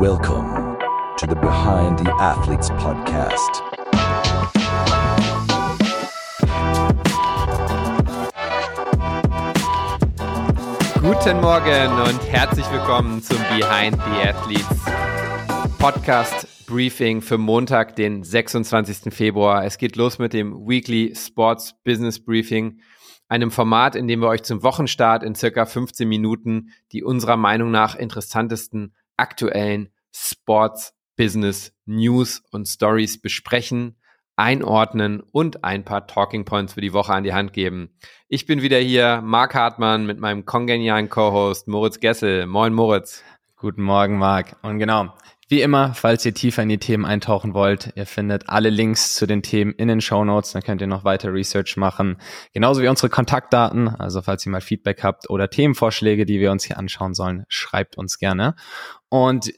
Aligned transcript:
Welcome 0.00 0.78
to 1.16 1.26
the 1.26 1.34
Behind 1.34 1.98
the 1.98 2.08
Athletes 2.20 2.70
podcast. 2.70 3.64
Guten 11.02 11.40
Morgen 11.40 11.92
und 12.00 12.22
herzlich 12.30 12.70
willkommen 12.70 13.20
zum 13.20 13.38
Behind 13.48 13.96
the 13.96 14.28
Athletes 14.28 14.84
Podcast 15.80 16.46
Briefing 16.66 17.20
für 17.20 17.36
Montag, 17.36 17.96
den 17.96 18.22
26. 18.22 19.12
Februar. 19.12 19.64
Es 19.64 19.78
geht 19.78 19.96
los 19.96 20.20
mit 20.20 20.32
dem 20.32 20.52
Weekly 20.68 21.12
Sports 21.16 21.74
Business 21.82 22.24
Briefing, 22.24 22.80
einem 23.26 23.50
Format, 23.50 23.96
in 23.96 24.06
dem 24.06 24.20
wir 24.20 24.28
euch 24.28 24.44
zum 24.44 24.62
Wochenstart 24.62 25.24
in 25.24 25.34
circa 25.34 25.66
15 25.66 26.08
Minuten 26.08 26.68
die 26.92 27.02
unserer 27.02 27.36
Meinung 27.36 27.72
nach 27.72 27.96
interessantesten 27.96 28.94
aktuellen 29.18 29.90
Sports 30.12 30.94
Business 31.16 31.72
News 31.84 32.42
und 32.50 32.66
Stories 32.66 33.20
besprechen, 33.20 33.96
einordnen 34.36 35.20
und 35.20 35.64
ein 35.64 35.84
paar 35.84 36.06
Talking 36.06 36.44
Points 36.44 36.74
für 36.74 36.80
die 36.80 36.92
Woche 36.92 37.12
an 37.12 37.24
die 37.24 37.34
Hand 37.34 37.52
geben. 37.52 37.90
Ich 38.28 38.46
bin 38.46 38.62
wieder 38.62 38.78
hier, 38.78 39.20
Marc 39.22 39.54
Hartmann 39.54 40.06
mit 40.06 40.20
meinem 40.20 40.44
kongenialen 40.44 41.08
Co-Host 41.08 41.66
Moritz 41.66 41.98
Gessel. 41.98 42.46
Moin 42.46 42.72
Moritz. 42.72 43.24
Guten 43.56 43.82
Morgen, 43.82 44.18
Marc. 44.18 44.56
Und 44.62 44.78
genau, 44.78 45.12
wie 45.50 45.62
immer, 45.62 45.94
falls 45.94 46.26
ihr 46.26 46.34
tiefer 46.34 46.62
in 46.62 46.68
die 46.68 46.76
Themen 46.76 47.06
eintauchen 47.06 47.54
wollt, 47.54 47.94
ihr 47.96 48.04
findet 48.04 48.50
alle 48.50 48.68
Links 48.68 49.14
zu 49.14 49.26
den 49.26 49.42
Themen 49.42 49.72
in 49.72 49.88
den 49.88 50.02
Show 50.02 50.22
Notes, 50.22 50.52
dann 50.52 50.62
könnt 50.62 50.82
ihr 50.82 50.86
noch 50.86 51.04
weiter 51.04 51.32
Research 51.32 51.78
machen. 51.78 52.18
Genauso 52.52 52.82
wie 52.82 52.88
unsere 52.88 53.08
Kontaktdaten, 53.08 53.88
also 53.88 54.20
falls 54.20 54.44
ihr 54.44 54.52
mal 54.52 54.60
Feedback 54.60 55.02
habt 55.02 55.30
oder 55.30 55.48
Themenvorschläge, 55.48 56.26
die 56.26 56.38
wir 56.38 56.52
uns 56.52 56.64
hier 56.64 56.76
anschauen 56.76 57.14
sollen, 57.14 57.44
schreibt 57.48 57.96
uns 57.96 58.18
gerne. 58.18 58.56
Und 59.08 59.52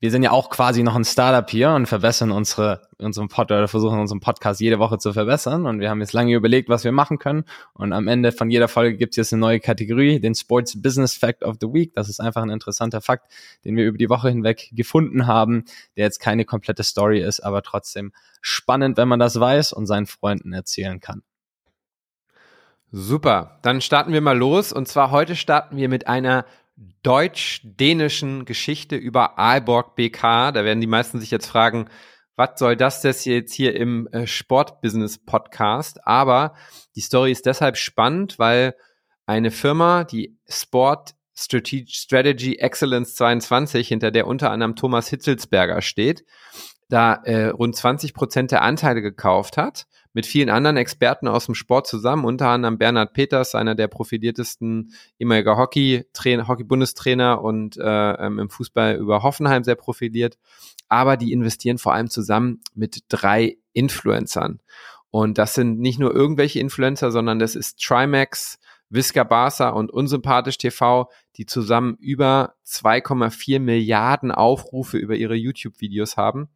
wir 0.00 0.12
sind 0.12 0.22
ja 0.22 0.30
auch 0.30 0.48
quasi 0.48 0.84
noch 0.84 0.94
ein 0.94 1.04
Startup 1.04 1.48
hier 1.50 1.70
und 1.70 1.86
verbessern 1.86 2.30
unsere, 2.30 2.88
unseren 2.98 3.26
Pod 3.26 3.50
oder 3.50 3.66
versuchen 3.66 3.98
unseren 3.98 4.20
Podcast 4.20 4.60
jede 4.60 4.78
Woche 4.78 4.98
zu 4.98 5.12
verbessern. 5.12 5.66
Und 5.66 5.80
wir 5.80 5.90
haben 5.90 6.00
jetzt 6.00 6.12
lange 6.12 6.36
überlegt, 6.36 6.68
was 6.68 6.84
wir 6.84 6.92
machen 6.92 7.18
können. 7.18 7.44
Und 7.74 7.92
am 7.92 8.06
Ende 8.06 8.30
von 8.30 8.48
jeder 8.48 8.68
Folge 8.68 8.96
gibt 8.96 9.14
es 9.14 9.16
jetzt 9.16 9.32
eine 9.32 9.40
neue 9.40 9.58
Kategorie, 9.58 10.20
den 10.20 10.36
Sports 10.36 10.80
Business 10.80 11.16
Fact 11.16 11.42
of 11.42 11.56
the 11.60 11.66
Week. 11.66 11.92
Das 11.94 12.08
ist 12.08 12.20
einfach 12.20 12.42
ein 12.42 12.50
interessanter 12.50 13.00
Fakt, 13.00 13.32
den 13.64 13.76
wir 13.76 13.86
über 13.86 13.98
die 13.98 14.08
Woche 14.08 14.28
hinweg 14.28 14.70
gefunden 14.72 15.26
haben, 15.26 15.64
der 15.96 16.04
jetzt 16.04 16.20
keine 16.20 16.44
komplette 16.44 16.84
Story 16.84 17.20
ist, 17.20 17.40
aber 17.40 17.62
trotzdem 17.62 18.12
spannend, 18.40 18.98
wenn 18.98 19.08
man 19.08 19.18
das 19.18 19.40
weiß 19.40 19.72
und 19.72 19.86
seinen 19.86 20.06
Freunden 20.06 20.52
erzählen 20.52 21.00
kann. 21.00 21.22
Super, 22.92 23.58
dann 23.62 23.80
starten 23.80 24.12
wir 24.12 24.20
mal 24.20 24.38
los. 24.38 24.72
Und 24.72 24.86
zwar 24.86 25.10
heute 25.10 25.34
starten 25.34 25.76
wir 25.76 25.88
mit 25.88 26.06
einer 26.06 26.46
deutsch-dänischen 27.02 28.44
Geschichte 28.44 28.96
über 28.96 29.38
Aalborg 29.38 29.96
BK. 29.96 30.52
Da 30.52 30.64
werden 30.64 30.80
die 30.80 30.86
meisten 30.86 31.20
sich 31.20 31.30
jetzt 31.30 31.46
fragen, 31.46 31.88
was 32.36 32.50
soll 32.56 32.76
das 32.76 33.02
jetzt 33.02 33.52
hier 33.52 33.74
im 33.74 34.06
äh, 34.12 34.26
Sportbusiness-Podcast? 34.26 36.06
Aber 36.06 36.54
die 36.94 37.00
Story 37.00 37.32
ist 37.32 37.46
deshalb 37.46 37.76
spannend, 37.76 38.38
weil 38.38 38.74
eine 39.26 39.50
Firma, 39.50 40.04
die 40.04 40.38
Sport 40.48 41.14
Strategy 41.34 42.56
Excellence 42.56 43.14
22, 43.14 43.86
hinter 43.88 44.10
der 44.10 44.26
unter 44.26 44.50
anderem 44.50 44.76
Thomas 44.76 45.08
Hitzelsberger 45.08 45.82
steht, 45.82 46.24
da 46.88 47.14
äh, 47.24 47.48
rund 47.48 47.76
20 47.76 48.14
Prozent 48.14 48.50
der 48.50 48.62
Anteile 48.62 49.02
gekauft 49.02 49.56
hat 49.56 49.86
mit 50.18 50.26
vielen 50.26 50.50
anderen 50.50 50.76
Experten 50.76 51.28
aus 51.28 51.46
dem 51.46 51.54
Sport 51.54 51.86
zusammen, 51.86 52.24
unter 52.24 52.48
anderem 52.48 52.76
Bernhard 52.76 53.12
Peters, 53.12 53.54
einer 53.54 53.76
der 53.76 53.86
profiliertesten 53.86 54.92
ehemaliger 55.16 55.56
Hockey-Bundestrainer 55.56 57.40
und 57.40 57.76
äh, 57.76 57.82
ähm, 58.14 58.40
im 58.40 58.50
Fußball 58.50 58.96
über 58.96 59.22
Hoffenheim 59.22 59.62
sehr 59.62 59.76
profiliert. 59.76 60.36
Aber 60.88 61.16
die 61.16 61.30
investieren 61.30 61.78
vor 61.78 61.94
allem 61.94 62.10
zusammen 62.10 62.62
mit 62.74 63.04
drei 63.08 63.58
Influencern. 63.74 64.58
Und 65.12 65.38
das 65.38 65.54
sind 65.54 65.78
nicht 65.78 66.00
nur 66.00 66.12
irgendwelche 66.12 66.58
Influencer, 66.58 67.12
sondern 67.12 67.38
das 67.38 67.54
ist 67.54 67.80
Trimax, 67.80 68.58
Visca 68.90 69.22
Barca 69.22 69.68
und 69.68 69.92
Unsympathisch 69.92 70.58
TV, 70.58 71.08
die 71.36 71.46
zusammen 71.46 71.96
über 72.00 72.54
2,4 72.66 73.60
Milliarden 73.60 74.32
Aufrufe 74.32 74.98
über 74.98 75.14
ihre 75.14 75.36
YouTube-Videos 75.36 76.16
haben. 76.16 76.48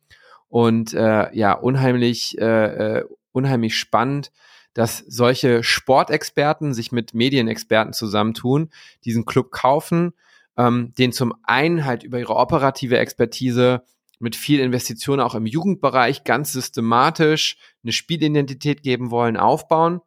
Und 0.49 0.95
äh, 0.95 1.33
ja, 1.33 1.53
unheimlich 1.53 2.37
äh, 2.41 2.99
äh 2.99 3.05
unheimlich 3.33 3.77
spannend, 3.77 4.31
dass 4.75 4.99
solche 4.99 5.63
Sportexperten 5.63 6.75
sich 6.75 6.93
mit 6.93 7.15
Medienexperten 7.15 7.93
zusammentun, 7.93 8.71
diesen 9.05 9.25
Club 9.25 9.51
kaufen, 9.51 10.13
ähm, 10.57 10.95
den 10.97 11.13
zum 11.13 11.35
einen 11.43 11.85
halt 11.85 12.03
über 12.05 12.19
ihre 12.19 12.37
operative 12.37 12.99
Expertise 12.99 13.83
mit 14.19 14.37
viel 14.37 14.61
Investition 14.61 15.21
auch 15.21 15.35
im 15.35 15.47
Jugendbereich 15.47 16.25
ganz 16.25 16.53
systematisch 16.53 17.57
eine 17.83 17.93
Spielidentität 17.93 18.83
geben 18.83 19.11
wollen, 19.11 19.37
aufbauen 19.37 20.01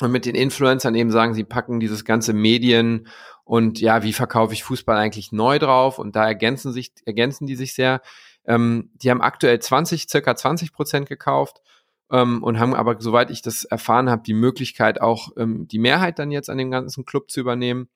und 0.00 0.12
mit 0.12 0.26
den 0.26 0.34
Influencern 0.34 0.94
eben 0.94 1.10
sagen, 1.10 1.34
sie 1.34 1.44
packen 1.44 1.80
dieses 1.80 2.04
ganze 2.04 2.32
Medien 2.32 3.08
und 3.44 3.80
ja, 3.80 4.02
wie 4.02 4.12
verkaufe 4.12 4.52
ich 4.52 4.62
Fußball 4.62 4.96
eigentlich 4.96 5.32
neu 5.32 5.58
drauf 5.58 5.98
und 5.98 6.16
da 6.16 6.26
ergänzen 6.26 6.72
sich, 6.72 6.92
ergänzen 7.06 7.46
die 7.46 7.56
sich 7.56 7.74
sehr. 7.74 8.02
Ähm, 8.44 8.90
die 8.94 9.10
haben 9.10 9.22
aktuell 9.22 9.58
20, 9.58 10.08
circa 10.08 10.36
20 10.36 10.72
Prozent 10.72 11.08
gekauft 11.08 11.62
ähm, 12.10 12.42
und 12.42 12.58
haben 12.58 12.74
aber, 12.74 12.96
soweit 13.00 13.30
ich 13.30 13.42
das 13.42 13.64
erfahren 13.64 14.10
habe, 14.10 14.22
die 14.22 14.34
Möglichkeit 14.34 15.00
auch 15.00 15.30
ähm, 15.36 15.68
die 15.68 15.78
Mehrheit 15.78 16.18
dann 16.18 16.30
jetzt 16.30 16.50
an 16.50 16.58
dem 16.58 16.70
ganzen 16.70 17.04
Club 17.04 17.30
zu 17.30 17.40
übernehmen. 17.40 17.88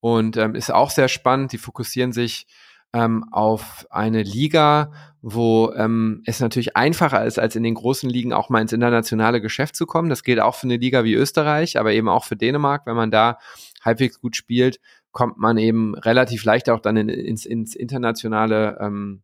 Und 0.00 0.36
ähm, 0.38 0.54
ist 0.54 0.72
auch 0.72 0.90
sehr 0.90 1.08
spannend. 1.08 1.52
Die 1.52 1.58
fokussieren 1.58 2.12
sich 2.12 2.46
ähm, 2.92 3.24
auf 3.30 3.86
eine 3.90 4.22
Liga, 4.22 4.92
wo 5.22 5.72
ähm, 5.76 6.22
es 6.24 6.40
natürlich 6.40 6.76
einfacher 6.76 7.24
ist, 7.24 7.38
als 7.38 7.54
in 7.54 7.62
den 7.62 7.74
großen 7.74 8.08
Ligen 8.08 8.32
auch 8.32 8.48
mal 8.48 8.62
ins 8.62 8.72
internationale 8.72 9.40
Geschäft 9.40 9.76
zu 9.76 9.86
kommen. 9.86 10.08
Das 10.08 10.24
gilt 10.24 10.40
auch 10.40 10.54
für 10.54 10.64
eine 10.64 10.78
Liga 10.78 11.04
wie 11.04 11.14
Österreich, 11.14 11.78
aber 11.78 11.92
eben 11.92 12.08
auch 12.08 12.24
für 12.24 12.36
Dänemark. 12.36 12.86
Wenn 12.86 12.96
man 12.96 13.10
da 13.10 13.38
halbwegs 13.82 14.20
gut 14.20 14.36
spielt, 14.36 14.80
kommt 15.12 15.38
man 15.38 15.58
eben 15.58 15.94
relativ 15.94 16.44
leicht 16.44 16.70
auch 16.70 16.80
dann 16.80 16.96
in, 16.96 17.08
ins, 17.08 17.44
ins 17.44 17.74
internationale 17.74 18.78
ähm, 18.80 19.22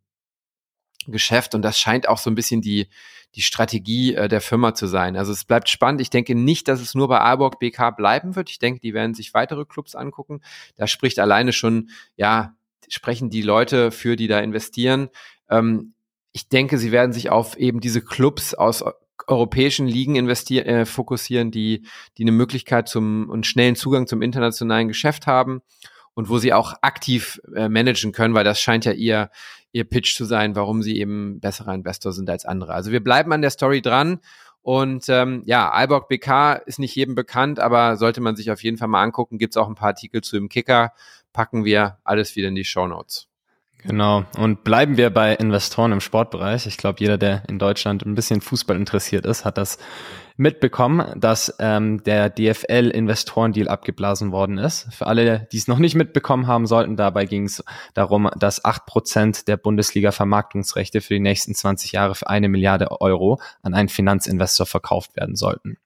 Geschäft. 1.13 1.55
Und 1.55 1.63
das 1.63 1.79
scheint 1.79 2.09
auch 2.09 2.19
so 2.19 2.31
ein 2.31 2.35
bisschen 2.35 2.61
die, 2.61 2.89
die 3.35 3.43
Strategie 3.43 4.15
äh, 4.15 4.29
der 4.29 4.41
Firma 4.41 4.75
zu 4.75 4.87
sein. 4.87 5.17
Also 5.17 5.33
es 5.33 5.45
bleibt 5.45 5.69
spannend. 5.69 6.01
Ich 6.01 6.11
denke 6.11 6.35
nicht, 6.35 6.69
dass 6.69 6.81
es 6.81 6.95
nur 6.95 7.09
bei 7.09 7.21
Aalborg 7.21 7.59
BK 7.59 7.91
bleiben 7.91 8.37
wird. 8.37 8.51
Ich 8.51 8.59
denke, 8.59 8.81
die 8.81 8.95
werden 8.95 9.15
sich 9.15 9.35
weitere 9.35 9.65
Clubs 9.65 9.95
angucken. 9.95 10.41
Da 10.77 10.87
spricht 10.87 11.19
alleine 11.19 11.53
schon, 11.53 11.91
ja, 12.17 12.55
sprechen 12.89 13.31
die 13.31 13.43
Leute 13.43 13.91
für, 13.91 14.17
die 14.17 14.29
da 14.29 14.41
investieren. 14.41 15.11
Ähm, 15.51 15.95
ich 16.33 16.49
denke, 16.49 16.79
sie 16.79 16.93
werden 16.93 17.13
sich 17.13 17.31
auf 17.31 17.57
eben 17.57 17.81
diese 17.81 18.03
Clubs 18.03 18.55
aus 18.55 18.85
europäischen 19.27 19.87
Ligen 19.87 20.17
investieren, 20.17 20.67
äh, 20.67 20.87
fokussieren, 20.87 21.51
die, 21.51 21.87
die 22.19 22.25
eine 22.25 22.33
Möglichkeit 22.33 22.89
zum 22.89 23.29
und 23.29 23.47
schnellen 23.47 23.77
Zugang 23.77 24.07
zum 24.07 24.23
internationalen 24.23 24.89
Geschäft 24.89 25.27
haben 25.27 25.63
und 26.15 26.29
wo 26.29 26.39
sie 26.39 26.53
auch 26.53 26.75
aktiv 26.83 27.41
äh, 27.55 27.69
managen 27.69 28.13
können, 28.13 28.35
weil 28.35 28.45
das 28.45 28.61
scheint 28.61 28.85
ja 28.85 28.93
ihr, 28.93 29.31
ihr 29.77 29.85
Pitch 29.85 30.17
zu 30.17 30.25
sein, 30.25 30.57
warum 30.57 30.83
sie 30.83 30.99
eben 30.99 31.39
besserer 31.39 31.75
Investor 31.75 32.13
sind 32.13 32.31
als 32.31 32.47
andere. 32.47 32.73
Also 32.73 32.93
wir 32.93 33.05
bleiben 33.05 33.33
an 33.33 33.43
der 33.43 33.51
Story 33.51 33.83
dran. 33.83 34.21
Und 34.63 35.09
ähm, 35.09 35.43
ja, 35.45 35.71
Alborg 35.71 36.09
BK 36.09 36.55
ist 36.55 36.81
nicht 36.81 36.97
jedem 36.97 37.15
bekannt, 37.15 37.61
aber 37.61 37.97
sollte 37.97 38.21
man 38.21 38.35
sich 38.35 38.51
auf 38.51 38.63
jeden 38.65 38.79
Fall 38.79 38.89
mal 38.89 39.03
angucken. 39.03 39.39
Gibt 39.39 39.53
es 39.53 39.57
auch 39.59 39.69
ein 39.69 39.77
paar 39.77 39.89
Artikel 39.89 40.23
zu 40.23 40.37
dem 40.37 40.49
Kicker. 40.49 40.93
Packen 41.33 41.65
wir 41.65 41.99
alles 42.03 42.35
wieder 42.35 42.49
in 42.49 42.57
die 42.57 42.65
Show 42.65 42.89
Notes. 42.89 43.29
Genau. 43.83 44.25
Und 44.37 44.65
bleiben 44.65 44.97
wir 44.97 45.11
bei 45.11 45.35
Investoren 45.35 45.93
im 45.93 46.01
Sportbereich. 46.01 46.67
Ich 46.67 46.77
glaube, 46.77 46.99
jeder, 47.01 47.19
der 47.19 47.49
in 47.49 47.59
Deutschland 47.59 48.05
ein 48.05 48.15
bisschen 48.15 48.41
Fußball 48.41 48.77
interessiert 48.77 49.27
ist, 49.27 49.45
hat 49.45 49.59
das 49.59 49.79
mitbekommen, 50.37 51.19
dass 51.19 51.55
ähm, 51.61 52.03
der 52.05 52.29
DFL-Investorendeal 52.29 53.69
abgeblasen 53.69 54.33
worden 54.33 54.59
ist. 54.59 54.93
Für 54.93 55.07
alle, 55.07 55.49
die 55.53 55.59
es 55.59 55.69
noch 55.69 55.79
nicht 55.79 55.95
mitbekommen 55.95 56.47
haben 56.47 56.67
sollten, 56.67 56.97
dabei 56.97 57.25
ging 57.25 57.45
es 57.45 57.65
darum, 57.95 58.29
dass 58.37 58.65
acht 58.65 58.87
Prozent 58.87 59.49
der 59.49 59.57
Bundesliga-Vermarktungsrechte 59.57 61.01
für 61.01 61.15
die 61.15 61.21
nächsten 61.21 61.55
20 61.55 61.93
Jahre 61.93 62.15
für 62.15 62.29
eine 62.29 62.49
Milliarde 62.49 63.01
Euro 63.01 63.41
an 63.63 63.75
einen 63.75 63.89
Finanzinvestor 63.89 64.67
verkauft 64.67 65.17
werden 65.17 65.37
sollten. 65.37 65.79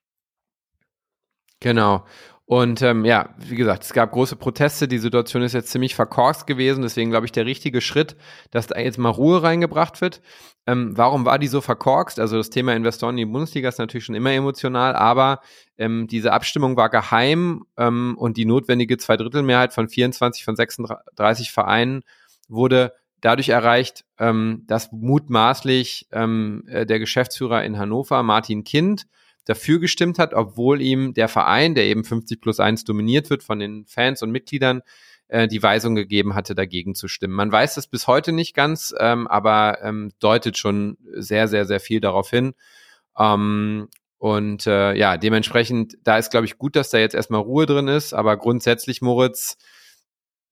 Genau. 1.60 2.04
Und 2.50 2.82
ähm, 2.82 3.04
ja, 3.04 3.28
wie 3.38 3.54
gesagt, 3.54 3.84
es 3.84 3.92
gab 3.92 4.10
große 4.10 4.34
Proteste. 4.34 4.88
Die 4.88 4.98
Situation 4.98 5.44
ist 5.44 5.52
jetzt 5.52 5.70
ziemlich 5.70 5.94
verkorkst 5.94 6.48
gewesen. 6.48 6.82
Deswegen 6.82 7.10
glaube 7.10 7.24
ich, 7.24 7.30
der 7.30 7.46
richtige 7.46 7.80
Schritt, 7.80 8.16
dass 8.50 8.66
da 8.66 8.76
jetzt 8.76 8.98
mal 8.98 9.10
Ruhe 9.10 9.40
reingebracht 9.40 10.00
wird. 10.00 10.20
Ähm, 10.66 10.90
warum 10.96 11.24
war 11.24 11.38
die 11.38 11.46
so 11.46 11.60
verkorkst? 11.60 12.18
Also 12.18 12.38
das 12.38 12.50
Thema 12.50 12.74
Investoren 12.74 13.16
in 13.16 13.28
die 13.28 13.32
Bundesliga 13.32 13.68
ist 13.68 13.78
natürlich 13.78 14.04
schon 14.04 14.16
immer 14.16 14.32
emotional, 14.32 14.96
aber 14.96 15.42
ähm, 15.78 16.08
diese 16.08 16.32
Abstimmung 16.32 16.76
war 16.76 16.90
geheim 16.90 17.66
ähm, 17.76 18.16
und 18.18 18.36
die 18.36 18.46
notwendige 18.46 18.96
Zweidrittelmehrheit 18.96 19.72
von 19.72 19.88
24 19.88 20.44
von 20.44 20.56
36 20.56 21.52
Vereinen 21.52 22.02
wurde 22.48 22.94
dadurch 23.20 23.50
erreicht, 23.50 24.04
ähm, 24.18 24.64
dass 24.66 24.90
mutmaßlich 24.90 26.08
ähm, 26.10 26.64
äh, 26.66 26.84
der 26.84 26.98
Geschäftsführer 26.98 27.62
in 27.62 27.78
Hannover, 27.78 28.24
Martin 28.24 28.64
Kind, 28.64 29.06
dafür 29.50 29.80
gestimmt 29.80 30.18
hat, 30.18 30.32
obwohl 30.32 30.80
ihm 30.80 31.12
der 31.12 31.28
Verein, 31.28 31.74
der 31.74 31.84
eben 31.84 32.04
50 32.04 32.40
plus 32.40 32.60
1 32.60 32.84
dominiert 32.84 33.30
wird 33.30 33.42
von 33.42 33.58
den 33.58 33.84
Fans 33.86 34.22
und 34.22 34.30
Mitgliedern, 34.30 34.82
äh, 35.26 35.48
die 35.48 35.62
Weisung 35.62 35.96
gegeben 35.96 36.34
hatte, 36.36 36.54
dagegen 36.54 36.94
zu 36.94 37.08
stimmen. 37.08 37.34
Man 37.34 37.50
weiß 37.50 37.74
das 37.74 37.88
bis 37.88 38.06
heute 38.06 38.30
nicht 38.30 38.54
ganz, 38.54 38.94
ähm, 38.98 39.26
aber 39.26 39.82
ähm, 39.82 40.12
deutet 40.20 40.56
schon 40.56 40.96
sehr, 41.14 41.48
sehr, 41.48 41.66
sehr 41.66 41.80
viel 41.80 42.00
darauf 42.00 42.30
hin. 42.30 42.54
Ähm, 43.18 43.88
und 44.18 44.66
äh, 44.68 44.94
ja, 44.94 45.16
dementsprechend, 45.16 45.96
da 46.04 46.16
ist, 46.16 46.30
glaube 46.30 46.46
ich, 46.46 46.56
gut, 46.56 46.76
dass 46.76 46.90
da 46.90 46.98
jetzt 46.98 47.14
erstmal 47.14 47.40
Ruhe 47.40 47.66
drin 47.66 47.88
ist, 47.88 48.12
aber 48.12 48.36
grundsätzlich, 48.36 49.02
Moritz, 49.02 49.56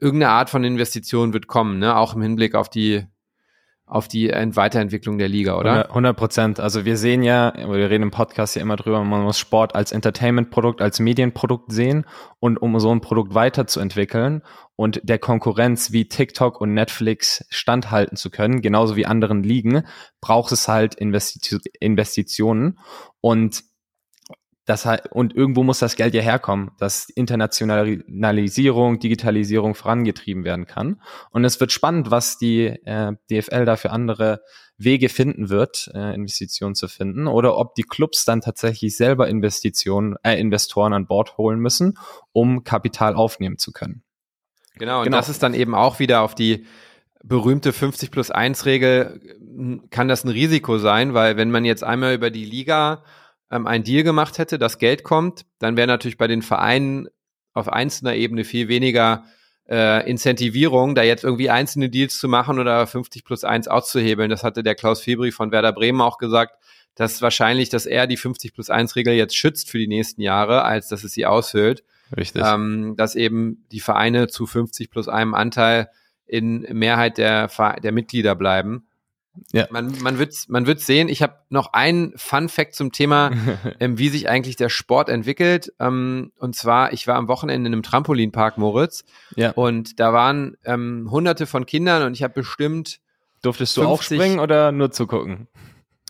irgendeine 0.00 0.32
Art 0.32 0.50
von 0.50 0.64
Investition 0.64 1.32
wird 1.32 1.46
kommen, 1.46 1.78
ne? 1.78 1.96
auch 1.96 2.14
im 2.14 2.22
Hinblick 2.22 2.56
auf 2.56 2.68
die 2.68 3.04
auf 3.88 4.08
die 4.08 4.28
Weiterentwicklung 4.28 5.18
der 5.18 5.28
Liga, 5.28 5.58
oder? 5.58 5.88
100 5.88 6.16
Prozent. 6.16 6.60
Also 6.60 6.84
wir 6.84 6.96
sehen 6.96 7.22
ja, 7.22 7.52
wir 7.56 7.90
reden 7.90 8.04
im 8.04 8.10
Podcast 8.10 8.56
ja 8.56 8.62
immer 8.62 8.76
drüber, 8.76 9.02
man 9.02 9.22
muss 9.22 9.38
Sport 9.38 9.74
als 9.74 9.92
Entertainment-Produkt, 9.92 10.82
als 10.82 11.00
Medienprodukt 11.00 11.72
sehen 11.72 12.04
und 12.38 12.58
um 12.58 12.78
so 12.80 12.90
ein 12.94 13.00
Produkt 13.00 13.34
weiterzuentwickeln 13.34 14.42
und 14.76 15.00
der 15.02 15.18
Konkurrenz 15.18 15.90
wie 15.90 16.06
TikTok 16.06 16.60
und 16.60 16.74
Netflix 16.74 17.44
standhalten 17.48 18.16
zu 18.16 18.30
können, 18.30 18.60
genauso 18.60 18.94
wie 18.94 19.06
anderen 19.06 19.42
Ligen, 19.42 19.82
braucht 20.20 20.52
es 20.52 20.68
halt 20.68 20.94
Investi 20.94 21.58
Investitionen 21.80 22.78
und 23.20 23.64
das 24.68 24.86
und 25.10 25.34
irgendwo 25.34 25.62
muss 25.62 25.78
das 25.78 25.96
Geld 25.96 26.12
ja 26.12 26.20
herkommen, 26.20 26.72
dass 26.78 27.08
Internationalisierung, 27.08 28.98
Digitalisierung 28.98 29.74
vorangetrieben 29.74 30.44
werden 30.44 30.66
kann. 30.66 31.00
Und 31.30 31.46
es 31.46 31.58
wird 31.58 31.72
spannend, 31.72 32.10
was 32.10 32.36
die 32.36 32.66
äh, 32.66 33.14
DFL 33.30 33.64
da 33.64 33.76
für 33.76 33.90
andere 33.90 34.42
Wege 34.76 35.08
finden 35.08 35.48
wird, 35.48 35.90
äh, 35.94 36.14
Investitionen 36.14 36.74
zu 36.74 36.86
finden, 36.86 37.28
oder 37.28 37.56
ob 37.56 37.76
die 37.76 37.82
Clubs 37.82 38.26
dann 38.26 38.42
tatsächlich 38.42 38.94
selber 38.94 39.26
Investitionen, 39.28 40.16
äh, 40.22 40.38
Investoren 40.38 40.92
an 40.92 41.06
Bord 41.06 41.38
holen 41.38 41.60
müssen, 41.60 41.96
um 42.32 42.62
Kapital 42.62 43.14
aufnehmen 43.14 43.56
zu 43.56 43.72
können. 43.72 44.02
Genau, 44.74 44.98
und 44.98 45.04
genau. 45.04 45.16
das 45.16 45.30
ist 45.30 45.42
dann 45.42 45.54
eben 45.54 45.74
auch 45.74 45.98
wieder 45.98 46.20
auf 46.20 46.34
die 46.34 46.66
berühmte 47.24 47.72
50 47.72 48.10
plus 48.10 48.30
1 48.30 48.66
Regel, 48.66 49.20
kann 49.90 50.08
das 50.08 50.24
ein 50.24 50.28
Risiko 50.28 50.76
sein, 50.76 51.14
weil 51.14 51.38
wenn 51.38 51.50
man 51.50 51.64
jetzt 51.64 51.82
einmal 51.82 52.14
über 52.14 52.30
die 52.30 52.44
Liga 52.44 53.02
ähm, 53.50 53.66
einen 53.66 53.84
Deal 53.84 54.04
gemacht 54.04 54.38
hätte, 54.38 54.58
das 54.58 54.78
Geld 54.78 55.04
kommt, 55.04 55.46
dann 55.58 55.76
wäre 55.76 55.86
natürlich 55.86 56.18
bei 56.18 56.26
den 56.26 56.42
Vereinen 56.42 57.08
auf 57.52 57.68
einzelner 57.68 58.14
Ebene 58.14 58.44
viel 58.44 58.68
weniger 58.68 59.24
äh, 59.68 60.08
Incentivierung, 60.08 60.94
da 60.94 61.02
jetzt 61.02 61.24
irgendwie 61.24 61.50
einzelne 61.50 61.90
Deals 61.90 62.18
zu 62.18 62.28
machen 62.28 62.58
oder 62.58 62.86
50 62.86 63.24
plus 63.24 63.44
1 63.44 63.68
auszuhebeln. 63.68 64.30
Das 64.30 64.42
hatte 64.42 64.62
der 64.62 64.74
Klaus 64.74 65.00
Febri 65.00 65.32
von 65.32 65.52
Werder 65.52 65.72
Bremen 65.72 66.00
auch 66.00 66.18
gesagt, 66.18 66.54
dass 66.94 67.22
wahrscheinlich, 67.22 67.68
dass 67.68 67.86
er 67.86 68.06
die 68.06 68.16
50 68.16 68.54
plus 68.54 68.70
1 68.70 68.96
Regel 68.96 69.14
jetzt 69.14 69.36
schützt 69.36 69.70
für 69.70 69.78
die 69.78 69.86
nächsten 69.86 70.20
Jahre, 70.20 70.64
als 70.64 70.88
dass 70.88 71.04
es 71.04 71.12
sie 71.12 71.26
aushöhlt. 71.26 71.84
Richtig. 72.16 72.42
Ähm, 72.44 72.94
dass 72.96 73.14
eben 73.14 73.66
die 73.70 73.80
Vereine 73.80 74.28
zu 74.28 74.46
50 74.46 74.90
plus 74.90 75.08
einem 75.08 75.34
Anteil 75.34 75.90
in 76.26 76.66
Mehrheit 76.72 77.18
der, 77.18 77.48
der 77.82 77.92
Mitglieder 77.92 78.34
bleiben. 78.34 78.87
Ja. 79.52 79.66
Man, 79.70 79.96
man 80.00 80.18
wird 80.18 80.34
man 80.48 80.66
wird 80.66 80.80
sehen. 80.80 81.08
Ich 81.08 81.22
habe 81.22 81.36
noch 81.48 81.72
einen 81.72 82.12
Fun 82.16 82.48
Fact 82.48 82.74
zum 82.74 82.92
Thema, 82.92 83.30
ähm, 83.80 83.98
wie 83.98 84.08
sich 84.08 84.28
eigentlich 84.28 84.56
der 84.56 84.68
Sport 84.68 85.08
entwickelt. 85.08 85.72
Ähm, 85.78 86.32
und 86.38 86.56
zwar, 86.56 86.92
ich 86.92 87.06
war 87.06 87.16
am 87.16 87.28
Wochenende 87.28 87.68
in 87.68 87.72
einem 87.72 87.82
Trampolinpark, 87.82 88.58
Moritz. 88.58 89.04
Ja. 89.36 89.52
Und 89.52 90.00
da 90.00 90.12
waren 90.12 90.56
ähm, 90.64 91.08
hunderte 91.10 91.46
von 91.46 91.66
Kindern 91.66 92.02
und 92.02 92.14
ich 92.14 92.22
habe 92.22 92.34
bestimmt. 92.34 93.00
Durftest 93.42 93.76
du 93.76 93.82
50, 93.82 93.92
aufspringen 93.92 94.40
oder 94.40 94.72
nur 94.72 94.90
zugucken? 94.90 95.46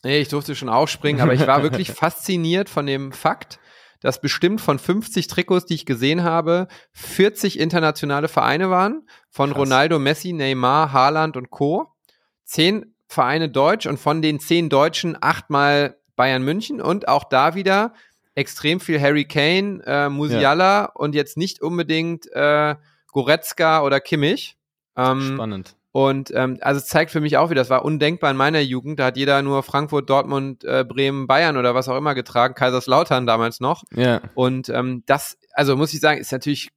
Nee, 0.02 0.20
ich 0.20 0.28
durfte 0.28 0.54
schon 0.54 0.68
aufspringen, 0.68 1.20
aber 1.20 1.34
ich 1.34 1.46
war 1.46 1.62
wirklich 1.62 1.90
fasziniert 1.90 2.70
von 2.70 2.86
dem 2.86 3.12
Fakt, 3.12 3.58
dass 4.00 4.20
bestimmt 4.20 4.60
von 4.60 4.78
50 4.78 5.26
Trikots, 5.26 5.66
die 5.66 5.74
ich 5.74 5.86
gesehen 5.86 6.22
habe, 6.22 6.68
40 6.92 7.58
internationale 7.58 8.28
Vereine 8.28 8.70
waren. 8.70 9.06
Von 9.28 9.50
Krass. 9.50 9.58
Ronaldo, 9.58 9.98
Messi, 9.98 10.32
Neymar, 10.32 10.92
Haaland 10.92 11.36
und 11.36 11.50
Co. 11.50 11.88
Zehn 12.44 12.94
Vereine 13.08 13.48
Deutsch 13.48 13.86
und 13.86 13.98
von 13.98 14.22
den 14.22 14.38
zehn 14.38 14.68
Deutschen 14.68 15.16
achtmal 15.20 15.96
Bayern 16.14 16.42
München 16.42 16.80
und 16.80 17.08
auch 17.08 17.24
da 17.24 17.54
wieder 17.54 17.94
extrem 18.34 18.80
viel 18.80 19.00
Harry 19.00 19.24
Kane, 19.24 19.82
äh, 19.84 20.08
Musiala 20.08 20.82
ja. 20.82 20.90
und 20.94 21.14
jetzt 21.14 21.36
nicht 21.36 21.60
unbedingt 21.60 22.30
äh, 22.32 22.76
Goretzka 23.12 23.82
oder 23.82 24.00
Kimmich. 24.00 24.56
Ähm, 24.96 25.32
Spannend. 25.34 25.74
Und 25.90 26.30
ähm, 26.34 26.58
also 26.60 26.78
es 26.78 26.86
zeigt 26.86 27.10
für 27.10 27.20
mich 27.20 27.38
auch 27.38 27.50
wieder, 27.50 27.62
das 27.62 27.70
war 27.70 27.84
undenkbar 27.84 28.30
in 28.30 28.36
meiner 28.36 28.60
Jugend. 28.60 29.00
Da 29.00 29.06
hat 29.06 29.16
jeder 29.16 29.42
nur 29.42 29.62
Frankfurt, 29.62 30.08
Dortmund, 30.08 30.62
äh, 30.64 30.84
Bremen, 30.84 31.26
Bayern 31.26 31.56
oder 31.56 31.74
was 31.74 31.88
auch 31.88 31.96
immer 31.96 32.14
getragen, 32.14 32.54
Kaiserslautern 32.54 33.26
damals 33.26 33.58
noch. 33.58 33.82
Ja. 33.94 34.20
Und 34.34 34.68
ähm, 34.68 35.02
das, 35.06 35.38
also 35.54 35.76
muss 35.76 35.94
ich 35.94 36.00
sagen, 36.00 36.20
ist 36.20 36.30
natürlich 36.30 36.70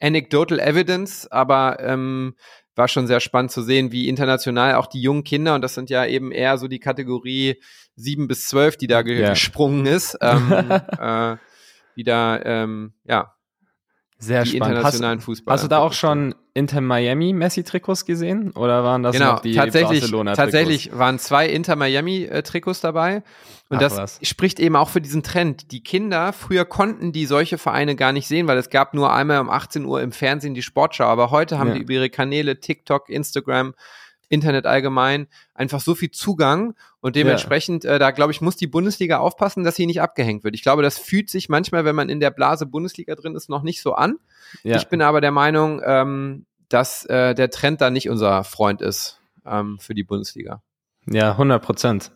anecdotal 0.00 0.58
evidence, 0.60 1.30
aber 1.30 1.78
ähm, 1.80 2.34
war 2.78 2.88
schon 2.88 3.06
sehr 3.06 3.20
spannend 3.20 3.50
zu 3.50 3.62
sehen, 3.62 3.92
wie 3.92 4.08
international 4.08 4.76
auch 4.76 4.86
die 4.86 5.02
jungen 5.02 5.24
Kinder, 5.24 5.54
und 5.54 5.62
das 5.62 5.74
sind 5.74 5.90
ja 5.90 6.06
eben 6.06 6.32
eher 6.32 6.56
so 6.56 6.68
die 6.68 6.78
Kategorie 6.78 7.60
sieben 7.96 8.28
bis 8.28 8.48
zwölf, 8.48 8.76
die 8.76 8.86
da 8.86 9.02
ge 9.02 9.28
gesprungen 9.28 9.84
ist, 9.84 10.16
ähm, 10.20 10.52
äh, 10.98 11.36
wieder, 11.94 12.46
ähm, 12.46 12.94
ja, 13.04 13.34
sehr 14.18 14.42
die 14.42 14.56
spannend. 14.56 14.76
internationalen 14.76 15.18
hast, 15.18 15.24
Fußball. 15.24 15.54
Hast 15.54 15.64
du 15.64 15.68
da 15.68 15.78
auch 15.78 15.92
schon 15.92 16.34
Inter 16.54 16.80
Miami 16.80 17.32
Messi 17.32 17.62
Trikots 17.62 18.04
gesehen 18.04 18.50
oder 18.50 18.82
waren 18.82 19.04
das 19.04 19.14
genau, 19.14 19.34
noch 19.34 19.40
die 19.40 19.54
tatsächlich, 19.54 20.00
Barcelona 20.00 20.34
Trikots? 20.34 20.52
Tatsächlich 20.52 20.98
waren 20.98 21.18
zwei 21.20 21.48
Inter 21.48 21.76
Miami 21.76 22.24
äh, 22.24 22.42
Trikots 22.42 22.80
dabei 22.80 23.22
und 23.68 23.76
Ach, 23.76 23.80
das 23.80 23.96
was. 23.96 24.18
spricht 24.22 24.58
eben 24.58 24.74
auch 24.74 24.88
für 24.88 25.00
diesen 25.00 25.22
Trend. 25.22 25.70
Die 25.70 25.82
Kinder 25.82 26.32
früher 26.32 26.64
konnten 26.64 27.12
die 27.12 27.26
solche 27.26 27.58
Vereine 27.58 27.94
gar 27.94 28.12
nicht 28.12 28.26
sehen, 28.26 28.48
weil 28.48 28.58
es 28.58 28.70
gab 28.70 28.92
nur 28.92 29.12
einmal 29.12 29.38
um 29.40 29.50
18 29.50 29.84
Uhr 29.84 30.02
im 30.02 30.10
Fernsehen 30.10 30.54
die 30.54 30.62
Sportschau, 30.62 31.04
aber 31.04 31.30
heute 31.30 31.58
haben 31.58 31.68
ja. 31.68 31.74
die 31.74 31.82
über 31.82 31.92
ihre 31.92 32.10
Kanäle 32.10 32.58
TikTok, 32.58 33.08
Instagram 33.08 33.74
Internet 34.28 34.66
allgemein 34.66 35.26
einfach 35.54 35.80
so 35.80 35.94
viel 35.94 36.10
Zugang 36.10 36.74
und 37.00 37.16
dementsprechend, 37.16 37.84
ja. 37.84 37.94
äh, 37.94 37.98
da 37.98 38.10
glaube 38.10 38.32
ich, 38.32 38.40
muss 38.40 38.56
die 38.56 38.66
Bundesliga 38.66 39.18
aufpassen, 39.18 39.64
dass 39.64 39.76
sie 39.76 39.86
nicht 39.86 40.00
abgehängt 40.00 40.44
wird. 40.44 40.54
Ich 40.54 40.62
glaube, 40.62 40.82
das 40.82 40.98
fühlt 40.98 41.30
sich 41.30 41.48
manchmal, 41.48 41.84
wenn 41.84 41.96
man 41.96 42.08
in 42.08 42.20
der 42.20 42.30
Blase 42.30 42.66
Bundesliga 42.66 43.14
drin 43.14 43.34
ist, 43.34 43.48
noch 43.48 43.62
nicht 43.62 43.80
so 43.80 43.94
an. 43.94 44.18
Ja. 44.62 44.76
Ich 44.76 44.88
bin 44.88 45.02
aber 45.02 45.20
der 45.20 45.32
Meinung, 45.32 45.80
ähm, 45.84 46.46
dass 46.68 47.04
äh, 47.06 47.34
der 47.34 47.50
Trend 47.50 47.80
da 47.80 47.90
nicht 47.90 48.10
unser 48.10 48.44
Freund 48.44 48.82
ist 48.82 49.20
ähm, 49.46 49.78
für 49.78 49.94
die 49.94 50.04
Bundesliga. 50.04 50.62
Ja, 51.10 51.32
100 51.32 51.62
Prozent. 51.62 52.10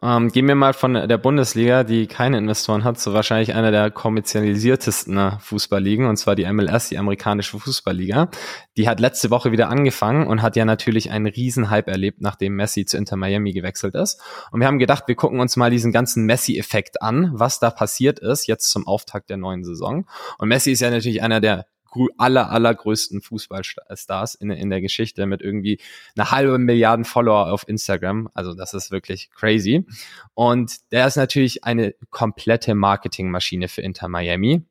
Ähm, 0.00 0.30
gehen 0.30 0.46
wir 0.46 0.54
mal 0.54 0.74
von 0.74 0.94
der 0.94 1.18
Bundesliga, 1.18 1.82
die 1.82 2.06
keine 2.06 2.38
Investoren 2.38 2.84
hat, 2.84 3.00
zu 3.00 3.14
wahrscheinlich 3.14 3.54
einer 3.54 3.72
der 3.72 3.90
kommerzialisiertesten 3.90 5.16
äh, 5.18 5.32
Fußballligen, 5.40 6.06
und 6.06 6.16
zwar 6.18 6.36
die 6.36 6.46
MLS, 6.52 6.90
die 6.90 6.98
amerikanische 6.98 7.58
Fußballliga. 7.58 8.30
Die 8.76 8.88
hat 8.88 9.00
letzte 9.00 9.30
Woche 9.30 9.50
wieder 9.50 9.68
angefangen 9.68 10.28
und 10.28 10.40
hat 10.40 10.54
ja 10.54 10.64
natürlich 10.64 11.10
einen 11.10 11.26
Riesenhype 11.26 11.90
erlebt, 11.90 12.20
nachdem 12.20 12.54
Messi 12.54 12.84
zu 12.84 12.96
Inter 12.96 13.16
Miami 13.16 13.52
gewechselt 13.52 13.96
ist. 13.96 14.22
Und 14.52 14.60
wir 14.60 14.68
haben 14.68 14.78
gedacht, 14.78 15.04
wir 15.08 15.16
gucken 15.16 15.40
uns 15.40 15.56
mal 15.56 15.70
diesen 15.70 15.90
ganzen 15.90 16.26
Messi-Effekt 16.26 17.02
an, 17.02 17.32
was 17.32 17.58
da 17.58 17.70
passiert 17.70 18.20
ist, 18.20 18.46
jetzt 18.46 18.70
zum 18.70 18.86
Auftakt 18.86 19.30
der 19.30 19.36
neuen 19.36 19.64
Saison. 19.64 20.06
Und 20.38 20.48
Messi 20.48 20.70
ist 20.70 20.80
ja 20.80 20.90
natürlich 20.90 21.22
einer 21.22 21.40
der 21.40 21.66
aller, 22.16 22.50
allergrößten 22.50 23.20
Fußballstars 23.20 24.34
in, 24.34 24.50
in 24.50 24.70
der 24.70 24.80
Geschichte 24.80 25.26
mit 25.26 25.42
irgendwie 25.42 25.80
eine 26.16 26.30
halbe 26.30 26.58
Milliarden 26.58 27.04
Follower 27.04 27.52
auf 27.52 27.66
Instagram. 27.68 28.28
Also 28.34 28.54
das 28.54 28.74
ist 28.74 28.90
wirklich 28.90 29.30
crazy. 29.30 29.86
Und 30.34 30.92
der 30.92 31.06
ist 31.06 31.16
natürlich 31.16 31.64
eine 31.64 31.94
komplette 32.10 32.74
Marketingmaschine 32.74 33.68
für 33.68 33.82
Inter 33.82 34.08
Miami 34.08 34.64